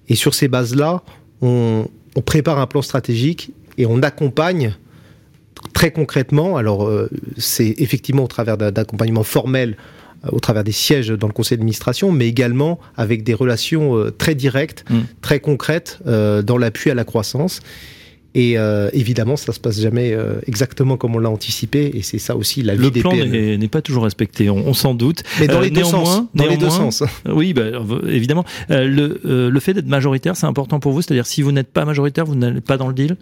Et 0.09 0.17
sur 0.17 0.35
ces 0.35 0.49
bases-là, 0.49 1.03
on, 1.41 1.87
on 2.15 2.21
prépare 2.21 2.59
un 2.59 2.67
plan 2.67 2.83
stratégique 2.83 3.53
et 3.79 3.87
on 3.87 4.03
accompagne 4.03 4.75
très 5.73 5.91
concrètement. 5.91 6.57
Alors, 6.57 6.87
euh, 6.87 7.09
c'est 7.37 7.75
effectivement 7.79 8.25
au 8.25 8.29
travers 8.29 8.57
d'un 8.57 8.73
accompagnement 8.73 9.25
formel, 9.25 9.71
euh, 9.71 9.77
au 10.33 10.41
travers 10.41 10.65
des 10.65 10.73
sièges 10.73 11.09
dans 11.09 11.27
le 11.27 11.33
conseil 11.33 11.59
d'administration, 11.59 12.13
mais 12.13 12.29
également 12.29 12.79
avec 12.97 13.23
des 13.25 13.35
relations 13.35 13.97
euh, 13.97 14.11
très 14.11 14.35
directes, 14.35 14.85
mm. 14.91 14.99
très 15.21 15.41
concrètes 15.41 15.99
dans 16.05 16.59
l'appui 16.59 16.91
à 16.91 16.95
la 16.95 17.05
croissance. 17.05 17.61
Et 18.37 18.59
euh, 18.59 18.91
évidemment, 18.93 19.37
ça 19.37 19.53
se 19.53 19.61
passe 19.61 19.81
jamais 19.81 20.13
euh, 20.13 20.41
exactement 20.49 20.97
comme 20.97 21.15
on 21.15 21.21
l'a 21.21 21.31
anticipé, 21.31 21.93
et 21.95 22.03
c'est 22.03 22.19
ça 22.19 22.35
aussi 22.35 22.63
la 22.63 22.75
vie 22.75 22.91
des. 22.91 23.01
Le 23.01 23.09
plan 23.09 23.15
n'est 23.15 23.69
pas 23.69 23.81
toujours 23.81 24.03
respecté, 24.03 24.51
on, 24.51 24.75
s'en 24.75 24.95
doute. 24.95 25.23
Mais 25.39 25.47
dans 25.47 25.61
les 25.61 25.71
deux 25.71 25.85
sens. 25.85 26.23
Dans 26.35 26.47
les 26.47 26.57
deux 26.57 26.71
sens. 26.71 27.05
Oui, 27.33 27.53
bah, 27.53 27.63
évidemment. 28.09 28.45
le, 28.69 29.21
le 29.25 29.61
fait 29.61 29.73
d'être 29.73 29.87
majoritaire, 29.87 30.37
c'est 30.37 30.47
important 30.47 30.81
pour 30.81 30.91
vous. 30.91 31.01
C'est-à-dire, 31.01 31.27
si 31.27 31.43
vous 31.43 31.53
n'êtes 31.53 31.71
pas 31.71 31.85
majoritaire, 31.85 32.25
vous 32.25 32.35
n'êtes 32.35 32.65
pas 32.65 32.77
dans 32.77 32.89
le 32.89 32.95
deal? 32.95 33.17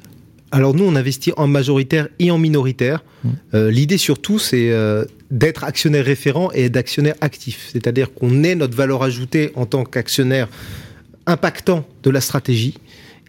Alors 0.52 0.74
nous, 0.74 0.84
on 0.84 0.94
investit 0.94 1.32
en 1.36 1.46
majoritaire 1.46 2.08
et 2.18 2.30
en 2.30 2.38
minoritaire. 2.38 3.02
Mmh. 3.24 3.28
Euh, 3.54 3.70
L'idée 3.70 3.96
surtout, 3.96 4.38
c'est 4.38 4.70
euh, 4.70 5.04
d'être 5.32 5.64
actionnaire 5.64 6.04
référent 6.04 6.52
et 6.52 6.68
d'actionnaire 6.68 7.14
actif. 7.22 7.70
C'est-à-dire 7.72 8.12
qu'on 8.12 8.44
ait 8.44 8.54
notre 8.54 8.76
valeur 8.76 9.02
ajoutée 9.02 9.50
en 9.56 9.64
tant 9.64 9.84
qu'actionnaire 9.84 10.46
impactant 11.26 11.84
de 12.02 12.10
la 12.10 12.20
stratégie 12.20 12.74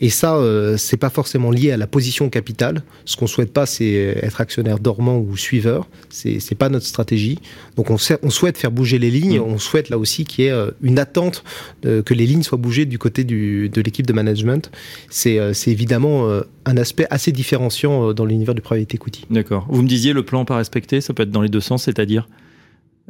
et 0.02 0.10
ça, 0.10 0.36
euh, 0.36 0.76
c'est 0.78 0.98
pas 0.98 1.10
forcément 1.10 1.52
lié 1.52 1.72
à 1.72 1.78
la 1.78 1.88
position 1.88 2.30
capitale. 2.30 2.84
Ce 3.06 3.16
qu'on 3.16 3.28
souhaite 3.28 3.54
pas, 3.54 3.66
c'est 3.66 3.94
être 4.22 4.42
actionnaire 4.42 4.80
dormant 4.80 5.18
ou 5.18 5.38
suiveur. 5.38 5.88
C'est 6.10 6.40
c'est 6.40 6.56
pas 6.56 6.70
notre 6.70 6.86
stratégie. 6.86 7.40
Donc 7.78 7.90
on, 7.90 7.98
on 8.22 8.30
souhaite 8.30 8.58
faire 8.58 8.72
bouger 8.72 9.00
les 9.00 9.12
lignes. 9.12 9.40
Mm. 9.40 9.44
On 9.44 9.58
souhaite 9.58 9.90
là 9.90 9.98
aussi 9.98 10.26
qu'il 10.26 10.46
y 10.46 10.48
ait 10.48 10.52
euh, 10.52 10.72
une 10.82 11.00
attente 11.00 11.44
que 11.84 12.14
les 12.14 12.26
lignes 12.26 12.44
soient 12.44 12.58
bougées 12.58 12.86
du 12.86 12.98
côté 12.98 13.24
du, 13.24 13.70
de 13.70 13.82
l'équipe 13.82 14.06
de 14.06 14.14
management. 14.14 14.72
C'est 15.10 15.40
euh, 15.40 15.54
évidemment 15.68 16.28
euh, 16.28 16.42
un 16.66 16.78
aspect 16.78 17.06
assez 17.10 17.32
différenciant 17.32 18.14
dans 18.14 18.26
l'univers 18.26 18.56
du 18.56 18.62
private 18.62 18.94
equity. 18.94 19.26
D'accord. 19.30 19.66
Vous 19.70 19.82
me 19.82 19.88
disiez 19.88 20.14
le 20.14 20.24
plan 20.24 20.46
pas 20.46 20.58
respecté, 20.58 21.02
ça 21.02 21.14
peut 21.14 21.24
être 21.24 21.32
dans 21.32 21.42
les 21.42 21.50
deux 21.50 21.62
sens, 21.62 21.84
c'est-à-dire? 21.84 22.28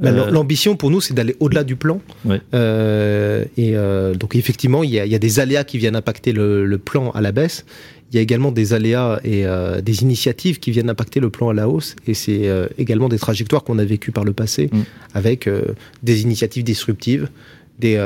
Euh, 0.02 0.32
l'ambition 0.32 0.76
pour 0.76 0.90
nous, 0.90 1.02
c'est 1.02 1.14
d'aller 1.14 1.36
au-delà 1.40 1.64
du 1.64 1.76
plan. 1.76 2.02
Euh, 2.54 3.46
et 3.58 3.76
euh, 3.76 4.16
donc 4.16 4.36
effectivement, 4.36 4.84
il 4.84 4.90
y, 4.90 5.00
a, 5.00 5.20
des 5.20 5.40
aléas 5.40 5.64
qui 5.64 5.78
viennent 5.78 5.96
impacter 5.96 6.32
le, 6.32 6.78
plan 6.78 7.12
à 7.12 7.22
la 7.22 7.32
baisse. 7.32 7.66
Il 8.12 8.16
y 8.16 8.20
a 8.20 8.22
également 8.22 8.52
des 8.52 8.74
aléas 8.74 9.20
et 9.24 9.46
des 9.82 10.04
initiatives 10.04 10.60
qui 10.60 10.72
viennent 10.72 10.90
impacter 10.90 11.20
le 11.20 11.30
plan 11.30 11.50
à 11.50 11.54
la 11.54 11.70
hausse. 11.70 11.96
Et 12.08 12.14
c'est 12.14 12.50
également 12.78 13.10
des 13.10 13.18
trajectoires 13.18 13.64
qu'on 13.64 13.80
a 13.80 13.86
vécues 13.86 14.12
par 14.12 14.24
le 14.24 14.34
passé, 14.34 14.70
mm. 14.72 14.82
avec 15.14 15.50
des 16.04 16.22
initiatives 16.22 16.64
disruptives, 16.64 17.30
des, 17.80 17.98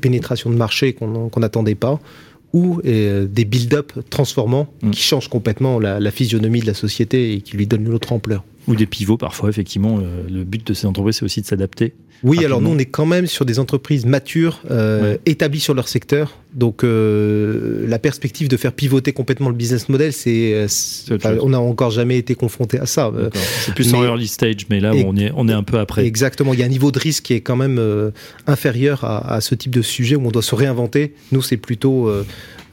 pénétrations 0.00 0.50
de 0.50 0.56
marché 0.56 0.94
qu'on 0.94 1.30
n'attendait 1.36 1.74
pas, 1.74 2.00
ou 2.54 2.80
des 2.82 3.44
build-up 3.44 3.92
transformants 4.08 4.68
mm. 4.82 4.90
qui 4.90 5.02
changent 5.02 5.28
complètement 5.28 5.78
la, 5.78 6.00
la, 6.00 6.10
physionomie 6.10 6.60
de 6.60 6.66
la 6.66 6.74
société 6.74 7.34
et 7.34 7.40
qui 7.42 7.58
lui 7.58 7.66
donnent 7.66 7.86
une 7.86 7.94
autre 7.94 8.12
ampleur. 8.12 8.44
Ou 8.66 8.74
des 8.74 8.86
pivots 8.86 9.16
parfois, 9.16 9.50
effectivement. 9.50 9.98
Euh, 9.98 10.26
le 10.30 10.44
but 10.44 10.66
de 10.66 10.74
ces 10.74 10.86
entreprises, 10.86 11.16
c'est 11.16 11.24
aussi 11.24 11.40
de 11.40 11.46
s'adapter. 11.46 11.94
Oui, 12.22 12.42
alors 12.44 12.62
nous, 12.62 12.70
on 12.70 12.78
est 12.78 12.86
quand 12.86 13.04
même 13.04 13.26
sur 13.26 13.44
des 13.44 13.58
entreprises 13.58 14.06
matures, 14.06 14.62
euh, 14.70 15.18
établies 15.26 15.60
sur 15.60 15.74
leur 15.74 15.88
secteur. 15.88 16.38
Donc, 16.54 16.82
euh, 16.82 17.86
la 17.86 17.98
perspective 17.98 18.48
de 18.48 18.56
faire 18.56 18.72
pivoter 18.72 19.12
complètement 19.12 19.50
le 19.50 19.54
business 19.54 19.90
model, 19.90 20.12
c'est, 20.12 20.66
on 21.42 21.50
n'a 21.50 21.60
encore 21.60 21.90
jamais 21.90 22.16
été 22.16 22.34
confronté 22.34 22.78
à 22.78 22.86
ça. 22.86 23.12
C'est 23.60 23.74
plus 23.74 23.92
en 23.92 24.02
early 24.02 24.28
stage, 24.28 24.66
mais 24.70 24.80
là, 24.80 24.92
on 24.94 25.16
est, 25.16 25.32
on 25.36 25.48
est 25.48 25.52
un 25.52 25.64
peu 25.64 25.78
après. 25.78 26.06
Exactement. 26.06 26.54
Il 26.54 26.60
y 26.60 26.62
a 26.62 26.66
un 26.66 26.70
niveau 26.70 26.92
de 26.92 26.98
risque 26.98 27.24
qui 27.24 27.34
est 27.34 27.42
quand 27.42 27.56
même 27.56 27.80
inférieur 28.46 29.04
à, 29.04 29.34
à, 29.34 29.40
ce 29.42 29.54
type 29.54 29.74
de 29.74 29.82
sujet 29.82 30.16
où 30.16 30.26
on 30.26 30.30
doit 30.30 30.42
se 30.42 30.54
réinventer. 30.54 31.14
Nous, 31.32 31.42
c'est 31.42 31.58
plutôt 31.58 32.10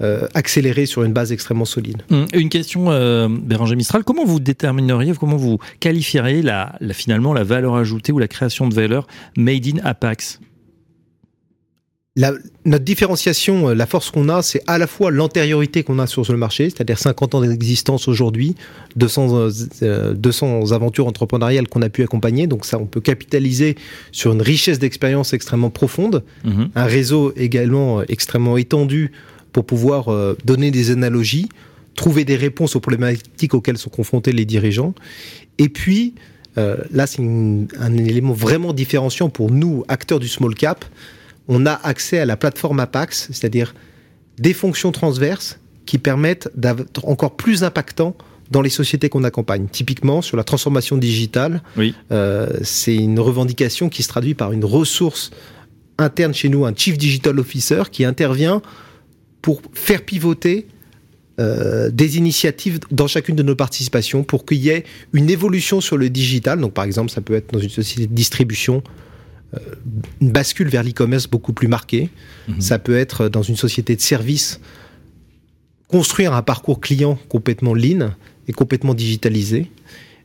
euh, 0.01 0.27
accélérer 0.33 0.87
sur 0.87 1.03
une 1.03 1.13
base 1.13 1.31
extrêmement 1.31 1.65
solide. 1.65 2.01
Hum, 2.09 2.25
une 2.33 2.49
question, 2.49 2.89
euh, 2.89 3.27
Béranger 3.29 3.75
Mistral, 3.75 4.03
comment 4.03 4.25
vous 4.25 4.39
détermineriez, 4.39 5.13
comment 5.13 5.37
vous 5.37 5.59
qualifieriez 5.79 6.41
la, 6.41 6.73
finalement 6.91 7.33
la 7.33 7.43
valeur 7.43 7.75
ajoutée 7.75 8.11
ou 8.11 8.17
la 8.17 8.27
création 8.27 8.67
de 8.67 8.73
valeur 8.73 9.05
made 9.37 9.67
in 9.67 9.77
Apax? 9.83 10.39
Notre 12.65 12.83
différenciation, 12.83 13.69
euh, 13.69 13.73
la 13.75 13.85
force 13.85 14.09
qu'on 14.09 14.27
a, 14.29 14.41
c'est 14.41 14.63
à 14.65 14.79
la 14.79 14.87
fois 14.87 15.11
l'antériorité 15.11 15.83
qu'on 15.83 15.99
a 15.99 16.07
sur 16.07 16.23
le 16.31 16.37
marché, 16.37 16.71
c'est-à-dire 16.71 16.97
50 16.97 17.35
ans 17.35 17.41
d'existence 17.41 18.07
aujourd'hui, 18.07 18.55
200, 18.95 19.49
200 20.15 20.71
aventures 20.71 21.05
entrepreneuriales 21.05 21.67
qu'on 21.67 21.83
a 21.83 21.89
pu 21.89 22.01
accompagner. 22.01 22.47
Donc 22.47 22.65
ça, 22.65 22.79
on 22.79 22.87
peut 22.87 23.01
capitaliser 23.01 23.75
sur 24.11 24.33
une 24.33 24.41
richesse 24.41 24.79
d'expérience 24.79 25.33
extrêmement 25.33 25.69
profonde, 25.69 26.23
mhm. 26.43 26.69
un 26.73 26.85
réseau 26.85 27.33
également 27.35 28.01
extrêmement 28.01 28.57
étendu 28.57 29.11
pour 29.51 29.65
pouvoir 29.65 30.09
euh, 30.09 30.37
donner 30.45 30.71
des 30.71 30.91
analogies, 30.91 31.49
trouver 31.95 32.25
des 32.25 32.35
réponses 32.35 32.75
aux 32.75 32.79
problématiques 32.79 33.53
auxquelles 33.53 33.77
sont 33.77 33.89
confrontés 33.89 34.31
les 34.31 34.45
dirigeants. 34.45 34.93
Et 35.57 35.69
puis, 35.69 36.13
euh, 36.57 36.77
là, 36.91 37.07
c'est 37.07 37.21
un 37.21 37.93
élément 37.97 38.33
vraiment 38.33 38.73
différenciant 38.73 39.29
pour 39.29 39.51
nous, 39.51 39.83
acteurs 39.87 40.19
du 40.19 40.27
small 40.27 40.55
cap. 40.55 40.85
On 41.47 41.65
a 41.65 41.73
accès 41.73 42.19
à 42.19 42.25
la 42.25 42.37
plateforme 42.37 42.79
Apax, 42.79 43.29
c'est-à-dire 43.31 43.73
des 44.37 44.53
fonctions 44.53 44.91
transverses 44.91 45.59
qui 45.85 45.97
permettent 45.97 46.49
d'être 46.55 47.07
encore 47.07 47.35
plus 47.35 47.63
impactants 47.63 48.15
dans 48.51 48.61
les 48.61 48.69
sociétés 48.69 49.09
qu'on 49.09 49.23
accompagne. 49.23 49.67
Typiquement, 49.71 50.21
sur 50.21 50.35
la 50.35 50.43
transformation 50.43 50.97
digitale, 50.97 51.63
oui. 51.77 51.95
euh, 52.11 52.49
c'est 52.63 52.95
une 52.95 53.19
revendication 53.19 53.89
qui 53.89 54.03
se 54.03 54.09
traduit 54.09 54.33
par 54.33 54.51
une 54.51 54.65
ressource 54.65 55.31
interne 55.97 56.33
chez 56.33 56.49
nous, 56.49 56.65
un 56.65 56.73
Chief 56.75 56.97
Digital 56.97 57.39
Officer 57.39 57.83
qui 57.91 58.03
intervient 58.03 58.61
pour 59.41 59.61
faire 59.73 60.03
pivoter 60.03 60.67
euh, 61.39 61.89
des 61.89 62.17
initiatives 62.17 62.79
dans 62.91 63.07
chacune 63.07 63.35
de 63.35 63.41
nos 63.41 63.55
participations 63.55 64.23
pour 64.23 64.45
qu'il 64.45 64.57
y 64.57 64.69
ait 64.69 64.83
une 65.13 65.29
évolution 65.29 65.81
sur 65.81 65.97
le 65.97 66.09
digital. 66.09 66.59
Donc, 66.59 66.73
par 66.73 66.83
exemple, 66.83 67.09
ça 67.09 67.21
peut 67.21 67.33
être 67.33 67.53
dans 67.53 67.59
une 67.59 67.69
société 67.69 68.05
de 68.05 68.13
distribution, 68.13 68.83
euh, 69.55 69.59
une 70.19 70.31
bascule 70.31 70.67
vers 70.67 70.83
l'e-commerce 70.83 71.27
beaucoup 71.27 71.53
plus 71.53 71.67
marquée. 71.67 72.09
Mhm. 72.47 72.61
Ça 72.61 72.79
peut 72.79 72.97
être 72.97 73.29
dans 73.29 73.41
une 73.41 73.55
société 73.55 73.95
de 73.95 74.01
service, 74.01 74.59
construire 75.87 76.33
un 76.33 76.43
parcours 76.43 76.79
client 76.79 77.17
complètement 77.27 77.73
lean 77.73 78.13
et 78.47 78.51
complètement 78.51 78.93
digitalisé. 78.93 79.71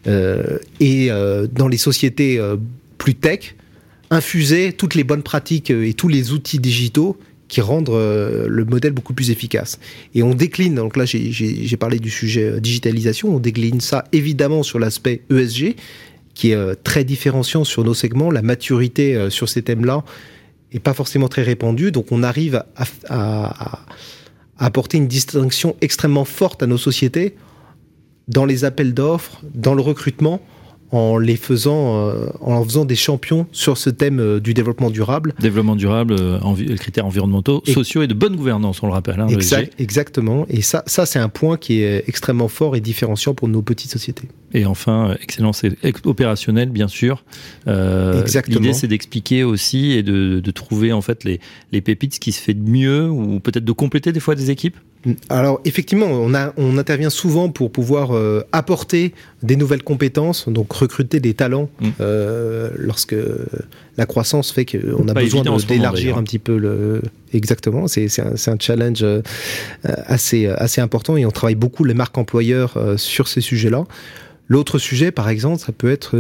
Euh, 0.07 0.59
et 0.81 1.09
dans 1.53 1.69
les 1.69 1.79
sociétés 1.79 2.41
plus 2.99 3.15
tech, 3.15 3.55
infuser 4.11 4.73
toutes 4.73 4.95
les 4.95 5.05
bonnes 5.05 5.23
pratiques 5.23 5.71
et 5.71 5.95
tous 5.95 6.09
les 6.09 6.33
outils 6.33 6.59
digitaux 6.59 7.17
qui 7.49 7.61
rendent 7.61 7.91
euh, 7.91 8.47
le 8.49 8.65
modèle 8.65 8.93
beaucoup 8.93 9.15
plus 9.15 9.31
efficace. 9.31 9.79
Et 10.15 10.23
on 10.23 10.35
décline, 10.35 10.75
donc 10.75 10.97
là 10.97 11.05
j'ai 11.05 11.77
parlé 11.77 11.99
du 11.99 12.11
sujet 12.11 12.45
euh, 12.45 12.61
digitalisation, 12.61 13.35
on 13.35 13.39
décline 13.39 13.81
ça 13.81 14.05
évidemment 14.13 14.63
sur 14.63 14.79
l'aspect 14.79 15.23
ESG, 15.31 15.77
qui 16.35 16.51
est 16.51 16.55
euh, 16.55 16.75
très 16.83 17.05
différenciant 17.05 17.65
sur 17.65 17.85
nos 17.85 17.95
segments, 17.95 18.31
la 18.31 18.43
maturité 18.43 19.31
sur 19.31 19.49
ces 19.49 19.63
thèmes-là 19.63 20.05
est 20.73 20.81
pas 20.81 20.95
forcément 20.95 21.29
très 21.29 21.43
répandue, 21.43 21.93
donc 21.93 22.11
on 22.11 22.23
arrive 22.23 22.65
à, 22.77 22.85
à, 23.09 23.85
apporter 24.59 24.99
une 24.99 25.07
distinction 25.07 25.77
extrêmement 25.81 26.25
forte 26.25 26.63
à 26.63 26.67
nos 26.67 26.79
sociétés 26.79 27.37
dans 28.27 28.45
les 28.45 28.65
appels 28.65 28.93
d'offres, 28.93 29.41
dans 29.55 29.75
le 29.75 29.83
recrutement, 29.83 30.43
en 30.93 31.19
les 31.19 31.37
faisant, 31.37 32.09
euh, 32.09 32.27
en 32.41 32.63
faisant 32.65 32.85
des 32.85 32.95
champions 32.95 33.47
sur 33.53 33.77
ce 33.77 33.91
thème 33.91 34.21
euh, 34.21 34.41
du 34.41 34.55
développement 34.55 34.91
durable. 34.91 35.35
Développement 35.41 35.77
durable, 35.77 36.17
euh, 36.19 36.39
critères 36.77 37.07
environnementaux, 37.07 37.63
sociaux 37.67 38.03
et 38.03 38.07
de 38.07 38.15
bonne 38.15 38.37
gouvernance, 38.37 38.83
on 38.83 38.87
le 38.87 38.93
rappelle. 38.93 39.21
Hein, 39.21 39.29
exactement. 39.79 40.47
Et 40.49 40.63
ça, 40.63 40.83
ça 40.87 41.07
c'est 41.07 41.19
un 41.19 41.29
point 41.29 41.57
qui 41.57 41.83
est 41.83 42.05
extrêmement 42.07 42.49
fort 42.49 42.77
et 42.77 42.81
différenciant 42.81 43.35
pour 43.35 43.49
nos 43.49 43.63
petites 43.63 43.91
sociétés. 43.91 44.29
Et 44.55 44.65
enfin, 44.65 45.17
excellence 45.21 45.63
opérationnelle, 46.05 46.71
bien 46.71 46.89
sûr. 46.89 47.25
L'idée, 47.67 48.73
c'est 48.73 48.89
d'expliquer 48.89 49.45
aussi 49.45 49.93
et 49.93 50.03
de, 50.03 50.41
de, 50.41 50.51
trouver 50.51 50.93
en 50.93 51.03
fait 51.03 51.25
les, 51.25 51.41
les 51.73 51.81
pépites, 51.81 52.15
ce 52.15 52.21
qui 52.21 52.33
se 52.33 52.41
fait 52.41 52.55
de 52.55 52.69
mieux, 52.69 53.11
ou 53.11 53.41
peut-être 53.41 53.65
de 53.65 53.73
compléter 53.73 54.13
des 54.13 54.21
fois 54.21 54.35
des 54.35 54.51
équipes 54.51 54.77
alors 55.29 55.61
effectivement, 55.65 56.07
on, 56.07 56.35
a, 56.35 56.53
on 56.57 56.79
intervient 56.79 57.11
souvent 57.11 57.49
pour 57.49 57.71
pouvoir 57.71 58.15
euh, 58.15 58.43
apporter 58.53 59.15
des 59.47 59.57
nouvelles 59.57 59.83
compétences, 59.83 60.49
donc 60.49 60.73
recruter 60.73 61.21
des 61.21 61.35
talents 61.35 61.71
mm. 61.81 61.89
euh, 62.01 62.71
lorsque 62.77 63.17
la 63.97 64.07
croissance 64.07 64.53
fait 64.53 64.67
qu'on 64.67 65.09
a 65.09 65.15
besoin 65.15 65.43
d'élargir 65.67 66.19
un 66.19 66.23
petit 66.23 66.39
peu 66.39 66.59
le. 66.59 67.03
Exactement, 67.33 67.89
c'est 67.89 68.09
un, 68.21 68.35
un, 68.35 68.57
challenge 68.59 69.03
euh, 69.03 69.23
assez, 69.85 70.47
assez 70.47 70.81
important 70.81 71.17
et 71.17 71.27
on 71.27 71.31
travaille 71.31 71.55
beaucoup 71.55 71.85
les 71.85 71.95
marques 71.95 72.17
employeurs 72.19 72.79
sur 72.97 73.29
ces 73.29 73.41
sujets-là. 73.41 73.85
L'autre 74.49 74.79
sujet, 74.79 75.11
par 75.11 75.29
exemple, 75.29 75.59
ça 75.59 75.73
peut 75.73 75.91
être 75.91 76.17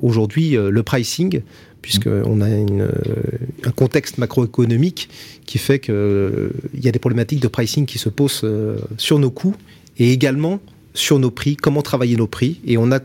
aujourd'hui 0.00 0.52
le 0.52 0.82
pricing 0.84 1.42
puisqu'on 1.82 2.40
a 2.40 2.48
une, 2.48 2.88
un 3.64 3.70
contexte 3.72 4.16
macroéconomique 4.18 5.08
qui 5.44 5.58
fait 5.58 5.80
qu'il 5.80 6.50
y 6.80 6.88
a 6.88 6.92
des 6.92 6.98
problématiques 6.98 7.40
de 7.40 7.48
pricing 7.48 7.84
qui 7.84 7.98
se 7.98 8.08
posent 8.08 8.46
sur 8.96 9.18
nos 9.18 9.30
coûts 9.30 9.56
et 9.98 10.12
également 10.12 10.60
sur 10.94 11.18
nos 11.18 11.30
prix, 11.30 11.56
comment 11.56 11.82
travailler 11.82 12.16
nos 12.16 12.26
prix. 12.26 12.60
Et 12.64 12.78
on 12.78 12.90
a 12.92 13.00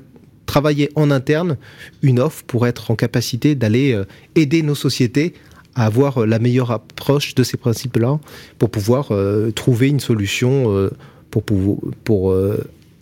travaillé 0.46 0.89
en 0.96 1.12
interne 1.12 1.58
une 2.01 2.19
offre 2.19 2.43
pour 2.46 2.65
être 2.65 2.91
en 2.91 2.96
capacité 2.96 3.55
d'aller 3.55 4.01
aider 4.36 4.63
nos 4.63 4.75
sociétés 4.75 5.34
à 5.75 5.86
avoir 5.86 6.25
la 6.25 6.39
meilleure 6.39 6.72
approche 6.72 7.36
de 7.36 7.43
ces 7.43 7.58
principes-là 7.58 8.19
pour 8.58 8.72
pouvoir 8.72 9.12
trouver 9.53 9.89
une 9.89 10.00
solution 10.00 10.89
pour 11.29 12.36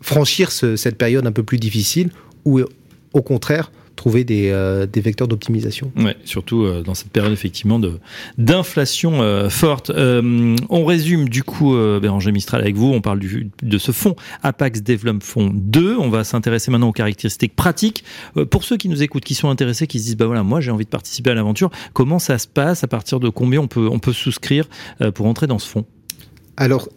franchir 0.02 0.52
cette 0.52 0.98
période 0.98 1.26
un 1.26 1.32
peu 1.32 1.44
plus 1.44 1.58
difficile 1.58 2.10
ou 2.44 2.60
au 3.14 3.22
contraire 3.22 3.72
trouver 3.98 4.24
des, 4.24 4.52
euh, 4.52 4.86
des 4.86 5.02
vecteurs 5.02 5.28
d'optimisation. 5.28 5.92
Ouais, 5.98 6.16
surtout 6.24 6.64
euh, 6.64 6.82
dans 6.82 6.94
cette 6.94 7.10
période 7.10 7.34
effectivement 7.34 7.80
de 7.80 8.00
d'inflation 8.38 9.22
euh, 9.22 9.50
forte. 9.50 9.92
on 9.92 10.86
résume 10.86 11.28
du 11.28 11.44
coup, 11.44 11.76
Béranger 12.02 12.32
Mistral 12.32 12.62
avec 12.62 12.76
vous, 12.76 12.94
on 12.94 13.02
parle 13.02 13.20
du, 13.20 13.50
de 13.62 13.78
ce 13.78 13.92
fonds 13.92 14.16
Apax 14.44 14.82
Development 14.82 15.24
Fonds 15.24 15.52
2. 15.54 15.98
On 15.98 16.10
va 16.10 16.24
s'intéresser 16.24 16.72
maintenant 16.72 16.90
aux 16.90 16.94
caractéristiques 16.94 17.56
pratiques. 17.56 18.06
pour 18.52 18.64
ceux 18.64 18.78
qui 18.78 18.88
nous 18.88 19.04
écoutent, 19.04 19.26
qui 19.26 19.36
sont 19.36 19.50
intéressés, 19.50 19.88
qui 19.88 20.00
se 20.00 20.06
disent 20.06 20.18
bah 20.18 20.28
voilà, 20.28 20.44
moi 20.44 20.62
j'ai 20.62 20.72
envie 20.72 20.86
de 20.86 20.90
participer 20.90 21.32
à 21.32 21.34
l'aventure. 21.34 21.72
Comment 21.94 22.20
ça 22.20 22.38
se 22.38 22.48
passe? 22.48 22.84
À 22.84 22.88
partir 22.88 23.20
de 23.20 23.30
combien 23.30 23.60
on 23.60 23.68
peut 23.68 23.90
on 23.92 24.00
peut 24.00 24.14
souscrire 24.14 24.66
pour 25.16 25.26
entrer 25.26 25.48
dans 25.48 25.60
ce 25.60 25.68
fonds? 25.68 25.86
Alors 26.56 26.88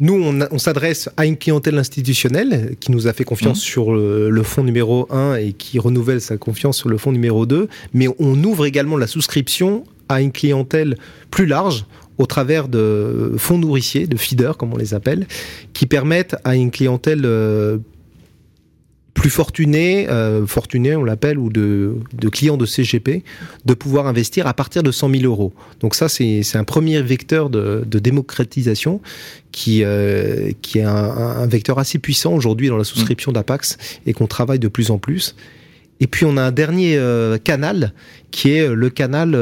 nous, 0.00 0.14
on, 0.14 0.58
s'adresse 0.58 1.08
à 1.16 1.26
une 1.26 1.36
clientèle 1.36 1.76
institutionnelle 1.76 2.76
qui 2.78 2.92
nous 2.92 3.08
a 3.08 3.12
fait 3.12 3.24
confiance 3.24 3.58
mmh. 3.58 3.68
sur 3.68 3.92
le, 3.92 4.42
fonds 4.42 4.62
numéro 4.62 5.06
1 5.10 5.36
et 5.36 5.52
qui 5.52 5.78
renouvelle 5.78 6.20
sa 6.20 6.36
confiance 6.36 6.76
sur 6.76 6.88
le 6.88 6.98
fonds 6.98 7.12
numéro 7.12 7.46
2, 7.46 7.68
mais 7.94 8.06
on 8.18 8.42
ouvre 8.44 8.66
également 8.66 8.96
la 8.96 9.08
souscription 9.08 9.84
à 10.08 10.20
une 10.20 10.30
clientèle 10.30 10.96
plus 11.30 11.46
large 11.46 11.84
au 12.16 12.26
travers 12.26 12.68
de 12.68 13.34
fonds 13.38 13.58
nourriciers, 13.58 14.06
de 14.06 14.16
feeders 14.16 14.56
comme 14.56 14.72
on 14.72 14.76
les 14.76 14.94
appelle, 14.94 15.26
qui 15.72 15.86
permettent 15.86 16.36
à 16.44 16.54
une 16.54 16.70
clientèle 16.70 17.22
euh, 17.24 17.78
plus 19.18 19.30
fortunés, 19.30 20.08
euh, 20.08 20.46
fortunés 20.46 20.94
on 20.94 21.04
l'appelle, 21.04 21.38
ou 21.38 21.50
de, 21.50 21.96
clients 22.30 22.56
de 22.56 22.66
CGP, 22.66 23.24
de 23.64 23.74
pouvoir 23.74 24.06
investir 24.06 24.46
à 24.46 24.54
partir 24.54 24.82
de 24.82 24.92
100 24.92 25.10
000 25.10 25.24
euros. 25.24 25.52
Donc 25.80 25.94
ça, 25.94 26.08
c'est 26.08 26.42
un 26.54 26.64
premier 26.64 27.02
vecteur 27.02 27.50
de, 27.50 27.84
démocratisation 27.84 29.00
qui, 29.50 29.82
euh, 29.82 30.52
qui 30.62 30.78
est 30.78 30.84
un, 30.84 31.46
vecteur 31.46 31.78
assez 31.78 31.98
puissant 31.98 32.32
aujourd'hui 32.32 32.68
dans 32.68 32.76
la 32.76 32.84
souscription 32.84 33.32
d'Apax 33.32 33.76
et 34.06 34.12
qu'on 34.12 34.26
travaille 34.26 34.60
de 34.60 34.68
plus 34.68 34.90
en 34.90 34.98
plus. 34.98 35.34
Et 36.00 36.06
puis 36.06 36.24
on 36.24 36.36
a 36.36 36.42
un 36.42 36.52
dernier 36.52 36.96
euh, 36.96 37.38
canal 37.38 37.92
qui 38.30 38.52
est 38.52 38.68
le 38.68 38.88
canal 38.88 39.34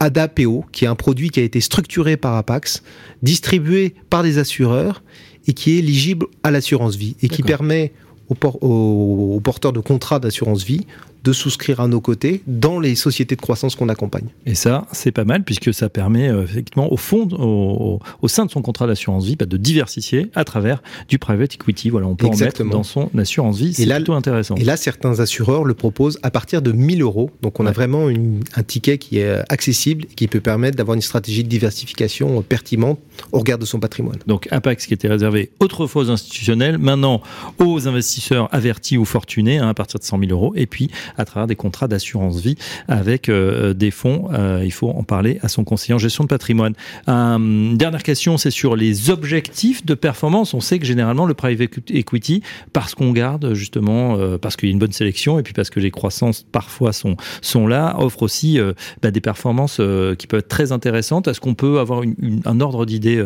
ADA-PO, 0.00 0.64
qui 0.72 0.84
est 0.84 0.88
un 0.88 0.96
produit 0.96 1.30
qui 1.30 1.38
a 1.38 1.44
été 1.44 1.60
structuré 1.60 2.16
par 2.16 2.34
Apax, 2.34 2.82
distribué 3.22 3.94
par 4.10 4.24
des 4.24 4.38
assureurs 4.38 5.02
et 5.46 5.52
qui 5.52 5.72
est 5.72 5.78
éligible 5.78 6.26
à 6.42 6.50
l'assurance 6.50 6.96
vie 6.96 7.16
et 7.22 7.28
qui 7.28 7.42
permet 7.42 7.92
aux, 8.30 9.40
porteurs 9.42 9.72
de 9.72 9.80
contrats 9.80 10.18
d'assurance 10.18 10.64
vie 10.64 10.86
de 11.24 11.32
souscrire 11.32 11.80
à 11.80 11.88
nos 11.88 12.00
côtés 12.00 12.42
dans 12.46 12.80
les 12.80 12.94
sociétés 12.94 13.36
de 13.36 13.40
croissance 13.40 13.74
qu'on 13.74 13.88
accompagne. 13.88 14.26
Et 14.46 14.54
ça, 14.54 14.86
c'est 14.92 15.12
pas 15.12 15.24
mal 15.24 15.44
puisque 15.44 15.72
ça 15.72 15.88
permet 15.88 16.28
euh, 16.28 16.44
effectivement 16.44 16.92
au 16.92 16.96
fond, 16.96 17.28
au, 17.30 18.28
sein 18.28 18.46
de 18.46 18.50
son 18.50 18.62
contrat 18.62 18.86
d'assurance 18.86 19.24
vie, 19.24 19.36
bah, 19.36 19.46
de 19.46 19.56
diversifier 19.56 20.30
à 20.34 20.44
travers 20.44 20.82
du 21.08 21.18
private 21.18 21.54
equity. 21.54 21.90
Voilà, 21.90 22.06
on 22.06 22.16
peut 22.16 22.26
en 22.26 22.36
mettre 22.36 22.64
dans 22.64 22.82
son 22.82 23.10
assurance 23.16 23.58
vie. 23.58 23.74
C'est 23.74 23.86
plutôt 23.86 24.14
intéressant. 24.14 24.56
Et 24.56 24.64
là, 24.64 24.76
certains 24.76 25.20
assureurs 25.20 25.64
le 25.64 25.74
proposent 25.74 26.18
à 26.22 26.30
partir 26.30 26.62
de 26.62 26.72
1000 26.72 27.02
euros. 27.02 27.30
Donc, 27.42 27.60
on 27.60 27.66
a 27.66 27.72
vraiment 27.72 28.08
un 28.08 28.62
ticket 28.62 28.98
qui 28.98 29.18
est 29.18 29.42
accessible 29.52 30.04
et 30.10 30.14
qui 30.14 30.28
peut 30.28 30.40
permettre 30.40 30.76
d'avoir 30.76 30.94
une 30.94 31.02
stratégie 31.02 31.44
de 31.44 31.48
diversification 31.48 32.42
pertinente 32.42 32.98
au 33.32 33.38
regard 33.38 33.58
de 33.58 33.64
son 33.64 33.80
patrimoine. 33.80 34.18
Donc, 34.26 34.48
Apax 34.50 34.86
qui 34.86 34.94
était 34.94 35.08
réservé 35.08 35.50
autrefois 35.60 36.02
aux 36.02 36.10
institutionnels, 36.10 36.78
maintenant 36.78 37.22
aux 37.58 37.88
investisseurs 37.88 38.48
avertis 38.52 38.98
ou 38.98 39.04
fortunés 39.04 39.58
hein, 39.58 39.68
à 39.68 39.74
partir 39.74 40.00
de 40.00 40.04
100 40.04 40.18
000 40.18 40.30
euros. 40.32 40.52
Et 40.56 40.66
puis, 40.66 40.90
à 41.16 41.24
travers 41.24 41.46
des 41.46 41.56
contrats 41.56 41.88
d'assurance 41.88 42.40
vie 42.40 42.56
avec 42.88 43.28
euh, 43.28 43.74
des 43.74 43.90
fonds. 43.90 44.28
Euh, 44.32 44.62
il 44.64 44.72
faut 44.72 44.90
en 44.90 45.02
parler 45.02 45.38
à 45.42 45.48
son 45.48 45.64
conseiller 45.64 45.94
en 45.94 45.98
gestion 45.98 46.24
de 46.24 46.28
patrimoine. 46.28 46.74
dernière 47.06 48.02
question, 48.02 48.38
c'est 48.38 48.50
sur 48.50 48.76
les 48.76 49.10
objectifs 49.10 49.84
de 49.84 49.94
performance. 49.94 50.54
On 50.54 50.60
sait 50.60 50.78
que 50.78 50.86
généralement 50.86 51.26
le 51.26 51.34
private 51.34 51.90
equity, 51.90 52.42
parce 52.72 52.94
qu'on 52.94 53.12
garde 53.12 53.54
justement, 53.54 54.16
euh, 54.16 54.38
parce 54.38 54.56
qu'il 54.56 54.68
y 54.68 54.72
a 54.72 54.74
une 54.74 54.78
bonne 54.78 54.92
sélection 54.92 55.38
et 55.38 55.42
puis 55.42 55.52
parce 55.52 55.70
que 55.70 55.80
les 55.80 55.90
croissances 55.90 56.44
parfois 56.50 56.92
sont 56.92 57.16
sont 57.40 57.66
là, 57.66 57.96
offre 57.98 58.22
aussi 58.22 58.58
bah, 59.02 59.10
des 59.10 59.20
performances 59.20 59.80
qui 60.18 60.26
peuvent 60.26 60.40
être 60.40 60.48
très 60.48 60.72
intéressantes. 60.72 61.28
Est-ce 61.28 61.40
qu'on 61.40 61.54
peut 61.54 61.78
avoir 61.78 62.02
un 62.44 62.60
ordre 62.60 62.86
d'idée, 62.86 63.24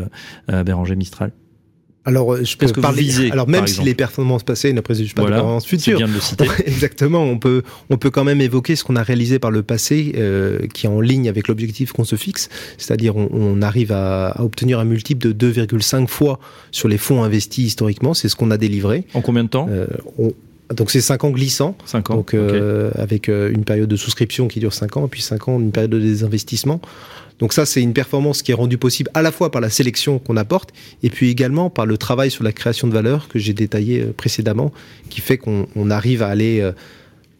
Béranger 0.48 0.96
Mistral? 0.96 1.32
Alors, 2.06 2.34
euh, 2.34 2.44
je 2.44 2.56
peux 2.56 2.68
parler. 2.80 3.30
alors, 3.32 3.48
même 3.48 3.66
si 3.66 3.82
les 3.82 3.94
performances 3.94 4.44
passées 4.44 4.72
ne 4.72 4.80
préjugent 4.80 5.14
pas 5.14 5.22
voilà, 5.22 5.36
de 5.36 5.40
performances 5.40 5.66
futures, 5.66 5.98
bien 5.98 6.06
de 6.06 6.12
le 6.12 6.20
citer. 6.20 6.46
exactement, 6.66 7.24
on 7.24 7.36
peut, 7.36 7.62
on 7.90 7.98
peut 7.98 8.10
quand 8.10 8.22
même 8.22 8.40
évoquer 8.40 8.76
ce 8.76 8.84
qu'on 8.84 8.94
a 8.94 9.02
réalisé 9.02 9.40
par 9.40 9.50
le 9.50 9.64
passé, 9.64 10.12
euh, 10.16 10.66
qui 10.72 10.86
est 10.86 10.88
en 10.88 11.00
ligne 11.00 11.28
avec 11.28 11.48
l'objectif 11.48 11.92
qu'on 11.92 12.04
se 12.04 12.14
fixe, 12.14 12.48
c'est-à-dire 12.78 13.16
on, 13.16 13.28
on, 13.32 13.60
arrive 13.60 13.90
à, 13.90 14.28
à, 14.28 14.42
obtenir 14.44 14.78
un 14.78 14.84
multiple 14.84 15.34
de 15.34 15.52
2,5 15.52 16.06
fois 16.06 16.38
sur 16.70 16.86
les 16.86 16.98
fonds 16.98 17.24
investis 17.24 17.66
historiquement, 17.66 18.14
c'est 18.14 18.28
ce 18.28 18.36
qu'on 18.36 18.52
a 18.52 18.56
délivré. 18.56 19.04
En 19.14 19.20
combien 19.20 19.42
de 19.42 19.48
temps? 19.48 19.66
Euh, 19.68 19.88
on, 20.16 20.32
donc 20.74 20.90
c'est 20.90 21.00
5 21.00 21.24
ans 21.24 21.30
glissants, 21.30 21.76
5 21.84 22.10
ans, 22.10 22.14
donc, 22.16 22.34
euh, 22.34 22.90
avec 22.94 23.28
euh, 23.28 23.52
une 23.52 23.64
période 23.64 23.88
de 23.88 23.96
souscription 23.96 24.48
qui 24.48 24.60
dure 24.60 24.72
5 24.72 24.96
ans, 24.96 25.06
et 25.06 25.08
puis 25.08 25.22
5 25.22 25.48
ans 25.48 25.60
une 25.60 25.72
période 25.72 25.90
de 25.90 26.00
désinvestissement. 26.00 26.80
Donc 27.38 27.52
ça, 27.52 27.66
c'est 27.66 27.82
une 27.82 27.92
performance 27.92 28.42
qui 28.42 28.52
est 28.52 28.54
rendue 28.54 28.78
possible 28.78 29.10
à 29.14 29.22
la 29.22 29.30
fois 29.30 29.50
par 29.50 29.60
la 29.60 29.68
sélection 29.68 30.18
qu'on 30.18 30.36
apporte 30.36 30.72
et 31.02 31.10
puis 31.10 31.28
également 31.28 31.70
par 31.70 31.86
le 31.86 31.98
travail 31.98 32.30
sur 32.30 32.44
la 32.44 32.52
création 32.52 32.88
de 32.88 32.92
valeur 32.92 33.28
que 33.28 33.38
j'ai 33.38 33.52
détaillé 33.52 34.00
euh, 34.00 34.12
précédemment, 34.16 34.72
qui 35.10 35.20
fait 35.20 35.38
qu'on 35.38 35.90
arrive 35.90 36.22
à 36.22 36.28
aller 36.28 36.60
euh, 36.60 36.72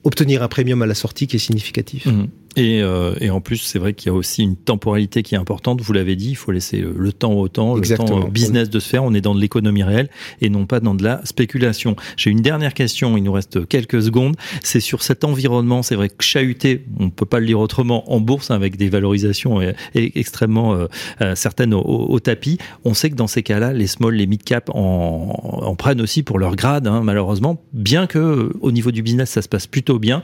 obtenir 0.05 0.43
un 0.43 0.49
premium 0.49 0.83
à 0.83 0.87
la 0.87 0.95
sortie 0.95 1.27
qui 1.27 1.37
est 1.37 1.41
significatif. 1.41 2.07
Mmh. 2.07 2.27
Et, 2.57 2.81
euh, 2.83 3.15
et, 3.21 3.31
en 3.31 3.41
plus, 3.41 3.59
c'est 3.59 3.79
vrai 3.79 3.93
qu'il 3.93 4.11
y 4.11 4.15
a 4.15 4.17
aussi 4.17 4.43
une 4.43 4.57
temporalité 4.57 5.23
qui 5.23 5.35
est 5.35 5.39
importante. 5.39 5.81
Vous 5.83 5.93
l'avez 5.93 6.17
dit, 6.17 6.31
il 6.31 6.37
faut 6.37 6.53
laisser 6.53 6.79
le, 6.79 7.13
temps 7.13 7.35
au 7.35 7.49
temps, 7.49 7.77
le 7.77 7.97
temps 7.97 8.07
au 8.07 8.29
business 8.29 8.71
de 8.71 8.81
se 8.81 8.89
faire. 8.89 9.05
On 9.05 9.13
est 9.13 9.21
dans 9.21 9.35
de 9.35 9.41
l'économie 9.41 9.83
réelle 9.83 10.09
et 10.41 10.49
non 10.49 10.65
pas 10.67 10.81
dans 10.81 10.95
de 10.95 11.05
la 11.05 11.21
spéculation. 11.25 11.97
J'ai 12.17 12.31
une 12.31 12.41
dernière 12.41 12.75
question. 12.75 13.17
Il 13.17 13.25
nous 13.25 13.33
reste 13.33 13.67
quelques 13.69 14.03
secondes. 14.03 14.37
C'est 14.63 14.81
sur 14.81 15.03
cet 15.03 15.25
environnement. 15.25 15.83
C'est 15.83 15.97
vrai 15.97 16.09
que 16.09 16.25
chahuté, 16.25 16.85
on 16.99 17.11
peut 17.11 17.27
pas 17.27 17.41
le 17.41 17.47
lire 17.47 17.61
autrement, 17.61 18.11
en 18.11 18.21
bourse 18.21 18.51
avec 18.51 18.77
des 18.77 18.89
valorisations 18.89 19.61
euh, 19.61 19.73
extrêmement 19.95 20.75
euh, 20.75 20.87
euh, 21.21 21.35
certaines 21.35 21.75
au, 21.75 22.19
tapis. 22.21 22.59
On 22.85 22.95
sait 22.95 23.11
que 23.11 23.17
dans 23.17 23.27
ces 23.27 23.43
cas-là, 23.43 23.73
les 23.73 23.87
small, 23.87 24.15
les 24.15 24.27
mid 24.27 24.43
cap 24.43 24.71
en, 24.73 25.61
en 25.63 25.77
prennent 25.77 26.01
aussi 26.01 26.23
pour 26.23 26.39
leur 26.39 26.57
grade, 26.57 26.87
hein, 26.87 27.03
malheureusement. 27.05 27.63
Bien 27.73 28.07
que 28.07 28.51
au 28.61 28.73
niveau 28.73 28.91
du 28.91 29.03
business, 29.03 29.31
ça 29.31 29.43
se 29.43 29.49
passe 29.49 29.67
plutôt 29.67 29.99
bien. 29.99 30.23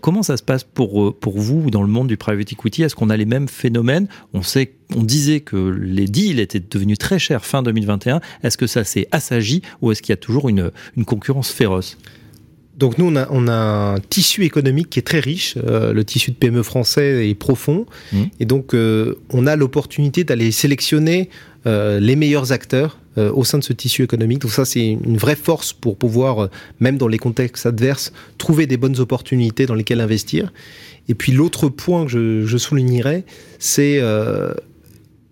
comment 0.00 0.22
ça 0.22 0.36
se 0.36 0.42
passe 0.42 0.64
pour 0.64 1.14
pour 1.18 1.38
vous 1.38 1.59
ou 1.64 1.70
dans 1.70 1.82
le 1.82 1.88
monde 1.88 2.08
du 2.08 2.16
private 2.16 2.52
equity 2.52 2.82
Est-ce 2.82 2.94
qu'on 2.94 3.10
a 3.10 3.16
les 3.16 3.24
mêmes 3.24 3.48
phénomènes? 3.48 4.08
On 4.34 4.42
sait, 4.42 4.72
on 4.96 5.02
disait 5.02 5.40
que 5.40 5.56
les 5.56 6.06
deals 6.06 6.40
étaient 6.40 6.60
devenus 6.60 6.98
très 6.98 7.18
chers 7.18 7.44
fin 7.44 7.62
2021. 7.62 8.20
Est-ce 8.42 8.58
que 8.58 8.66
ça 8.66 8.84
s'est 8.84 9.08
assagi 9.12 9.62
ou 9.80 9.92
est-ce 9.92 10.02
qu'il 10.02 10.12
y 10.12 10.14
a 10.14 10.16
toujours 10.18 10.48
une, 10.48 10.70
une 10.96 11.04
concurrence 11.04 11.50
féroce? 11.50 11.96
Donc 12.80 12.96
nous, 12.96 13.06
on 13.06 13.16
a, 13.16 13.28
on 13.30 13.46
a, 13.46 13.52
un 13.52 14.00
tissu 14.00 14.44
économique 14.44 14.88
qui 14.88 14.98
est 14.98 15.02
très 15.02 15.20
riche. 15.20 15.56
Euh, 15.58 15.92
le 15.92 16.02
tissu 16.02 16.30
de 16.30 16.36
PME 16.36 16.62
français 16.62 17.28
est 17.28 17.34
profond. 17.34 17.84
Mmh. 18.12 18.22
Et 18.40 18.46
donc, 18.46 18.72
euh, 18.72 19.16
on 19.28 19.46
a 19.46 19.54
l'opportunité 19.54 20.24
d'aller 20.24 20.50
sélectionner 20.50 21.28
euh, 21.66 22.00
les 22.00 22.16
meilleurs 22.16 22.52
acteurs 22.52 22.98
euh, 23.20 23.32
au 23.32 23.44
sein 23.44 23.58
de 23.58 23.64
ce 23.64 23.72
tissu 23.72 24.02
économique. 24.02 24.40
Donc 24.40 24.50
ça, 24.50 24.64
c'est 24.64 24.84
une 24.84 25.16
vraie 25.16 25.36
force 25.36 25.72
pour 25.72 25.96
pouvoir, 25.96 26.44
euh, 26.44 26.50
même 26.80 26.96
dans 26.96 27.08
les 27.08 27.18
contextes 27.18 27.66
adverses, 27.66 28.12
trouver 28.38 28.66
des 28.66 28.76
bonnes 28.76 28.98
opportunités 28.98 29.66
dans 29.66 29.74
lesquelles 29.74 30.00
investir. 30.00 30.52
Et 31.08 31.14
puis 31.14 31.32
l'autre 31.32 31.68
point 31.68 32.06
que 32.06 32.44
je, 32.46 32.56
soulignerais, 32.56 33.24
c'est 33.58 33.98
euh, 34.00 34.54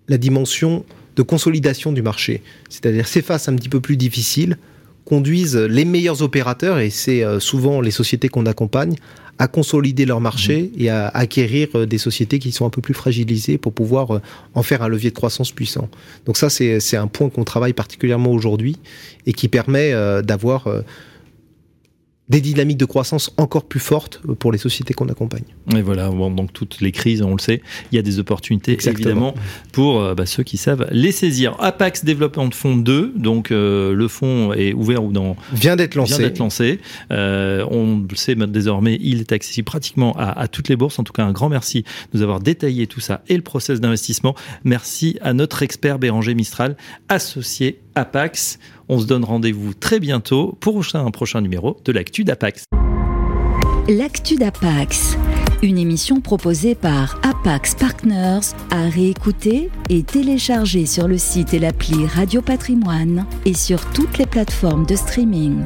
la 0.09 0.18
dimension 0.18 0.85
de 1.16 1.22
consolidation 1.22 1.92
du 1.92 2.03
marché. 2.03 2.42
C'est-à-dire 2.68 3.07
ces 3.09 3.22
phases 3.22 3.48
un 3.48 3.57
petit 3.57 3.68
peu 3.68 3.81
plus 3.81 3.96
difficiles 3.96 4.59
conduisent 5.05 5.57
les 5.57 5.87
meilleurs 5.87 6.22
opérateurs, 6.22 6.79
et 6.79 6.90
c'est 6.90 7.24
souvent 7.40 7.81
les 7.81 7.90
sociétés 7.90 8.29
qu'on 8.29 8.44
accompagne, 8.44 8.96
à 9.38 9.48
consolider 9.48 10.05
leur 10.05 10.20
marché 10.20 10.70
mmh. 10.74 10.81
et 10.83 10.90
à 10.90 11.09
acquérir 11.09 11.68
euh, 11.74 11.87
des 11.87 11.98
sociétés 11.98 12.38
qui 12.38 12.53
sont 12.53 12.66
un 12.66 12.70
peu 12.70 12.83
plus 12.83 12.94
fragilisées 12.94 13.59
pour 13.59 13.72
pouvoir 13.72 14.16
euh, 14.16 14.22
en 14.55 14.62
faire 14.62 14.83
un 14.83 14.88
levier 14.88 15.11
de 15.11 15.14
croissance 15.14 15.53
puissant. 15.53 15.88
Donc 16.27 16.37
ça, 16.37 16.51
c'est 16.51 16.96
un 16.96 17.07
point 17.07 17.29
qu'on 17.31 17.44
travaille 17.44 17.72
particulièrement 17.72 18.33
aujourd'hui 18.33 18.77
et 19.27 19.33
qui 19.33 19.48
permet 19.48 19.92
euh, 19.92 20.22
d'avoir 20.22 20.68
des 22.29 22.41
dynamiques 22.41 22.77
de 22.77 22.85
croissance 22.85 23.31
encore 23.37 23.64
plus 23.64 23.81
fortes 23.81 24.21
pour 24.38 24.53
les 24.53 24.59
sociétés 24.59 24.95
qu'on 24.95 25.09
accompagne. 25.09 25.45
Et 25.75 25.83
voilà, 25.83 26.11
bon, 26.11 26.31
donc 26.31 26.53
toutes 26.53 26.81
les 26.81 26.93
crises, 26.93 27.23
on 27.23 27.33
le 27.33 27.38
sait, 27.38 27.62
il 27.91 27.97
y 27.97 27.99
a 27.99 28.03
des 28.03 28.19
opportunités 28.19 28.77
évidemment 28.87 29.35
pour 29.73 30.01
euh, 30.01 30.14
bah, 30.14 30.27
ceux 30.27 30.43
qui 30.43 30.57
savent 30.57 30.87
les 30.91 31.12
saisir. 31.12 31.57
Apax 31.61 32.05
Développement 32.05 32.47
de 32.47 32.55
Fonds 32.55 32.77
2, 32.77 33.14
donc 33.17 33.51
euh, 33.51 33.95
le 33.95 34.09
fonds 34.09 34.53
est 34.53 34.73
ouvert 34.73 35.05
ou 35.05 35.12
dans 35.12 35.37
vient 35.53 35.77
d'être 35.77 35.95
lancé. 35.95 36.14
Vient 36.14 36.29
d'être 36.29 36.38
lancé. 36.38 36.81
Euh, 37.11 37.67
on 37.71 38.05
le 38.09 38.17
sait 38.17 38.35
désormais, 38.35 38.99
il 39.01 39.21
est 39.21 39.33
accessible 39.33 39.67
pratiquement 39.67 40.14
à, 40.17 40.38
à, 40.38 40.49
toutes 40.49 40.69
les 40.69 40.77
bourses. 40.77 40.99
En 40.99 41.05
tout 41.05 41.12
cas, 41.12 41.25
un 41.25 41.33
grand 41.33 41.49
merci 41.49 41.83
de 41.83 42.19
nous 42.19 42.23
avoir 42.23 42.41
détaillé 42.41 42.87
tout 42.87 43.01
ça 43.01 43.23
et 43.29 43.37
le 43.37 43.43
process 43.43 43.81
d'investissement. 43.81 44.35
Merci 44.64 45.19
à 45.23 45.33
notre 45.33 45.62
expert 45.62 45.99
Béranger 45.99 46.35
Mistral, 46.35 46.77
associé 47.09 47.81
Apax. 47.95 48.59
On 48.88 48.99
se 48.99 49.07
donne 49.07 49.25
rendez-vous 49.25 49.75
très 49.75 50.01
bientôt 50.01 50.57
pour 50.61 50.83
un 50.95 51.11
prochain 51.11 51.43
numéro 51.43 51.79
de 51.85 51.93
l'actu 53.88 54.37
d'Apax. 54.37 55.16
Une 55.62 55.78
émission 55.78 56.20
proposée 56.20 56.74
par 56.74 57.20
Apax 57.22 57.74
Partners 57.74 58.54
à 58.70 58.88
réécouter 58.88 59.70
et 59.88 60.02
télécharger 60.02 60.87
sur 60.87 61.09
le 61.09 61.16
site 61.16 61.54
et 61.54 61.59
l'appli 61.59 62.07
Radio 62.07 62.42
Patrimoine 62.42 63.26
et 63.44 63.54
sur 63.54 63.85
toutes 63.92 64.18
les 64.18 64.26
plateformes 64.26 64.85
de 64.85 64.96
streaming. 64.96 65.64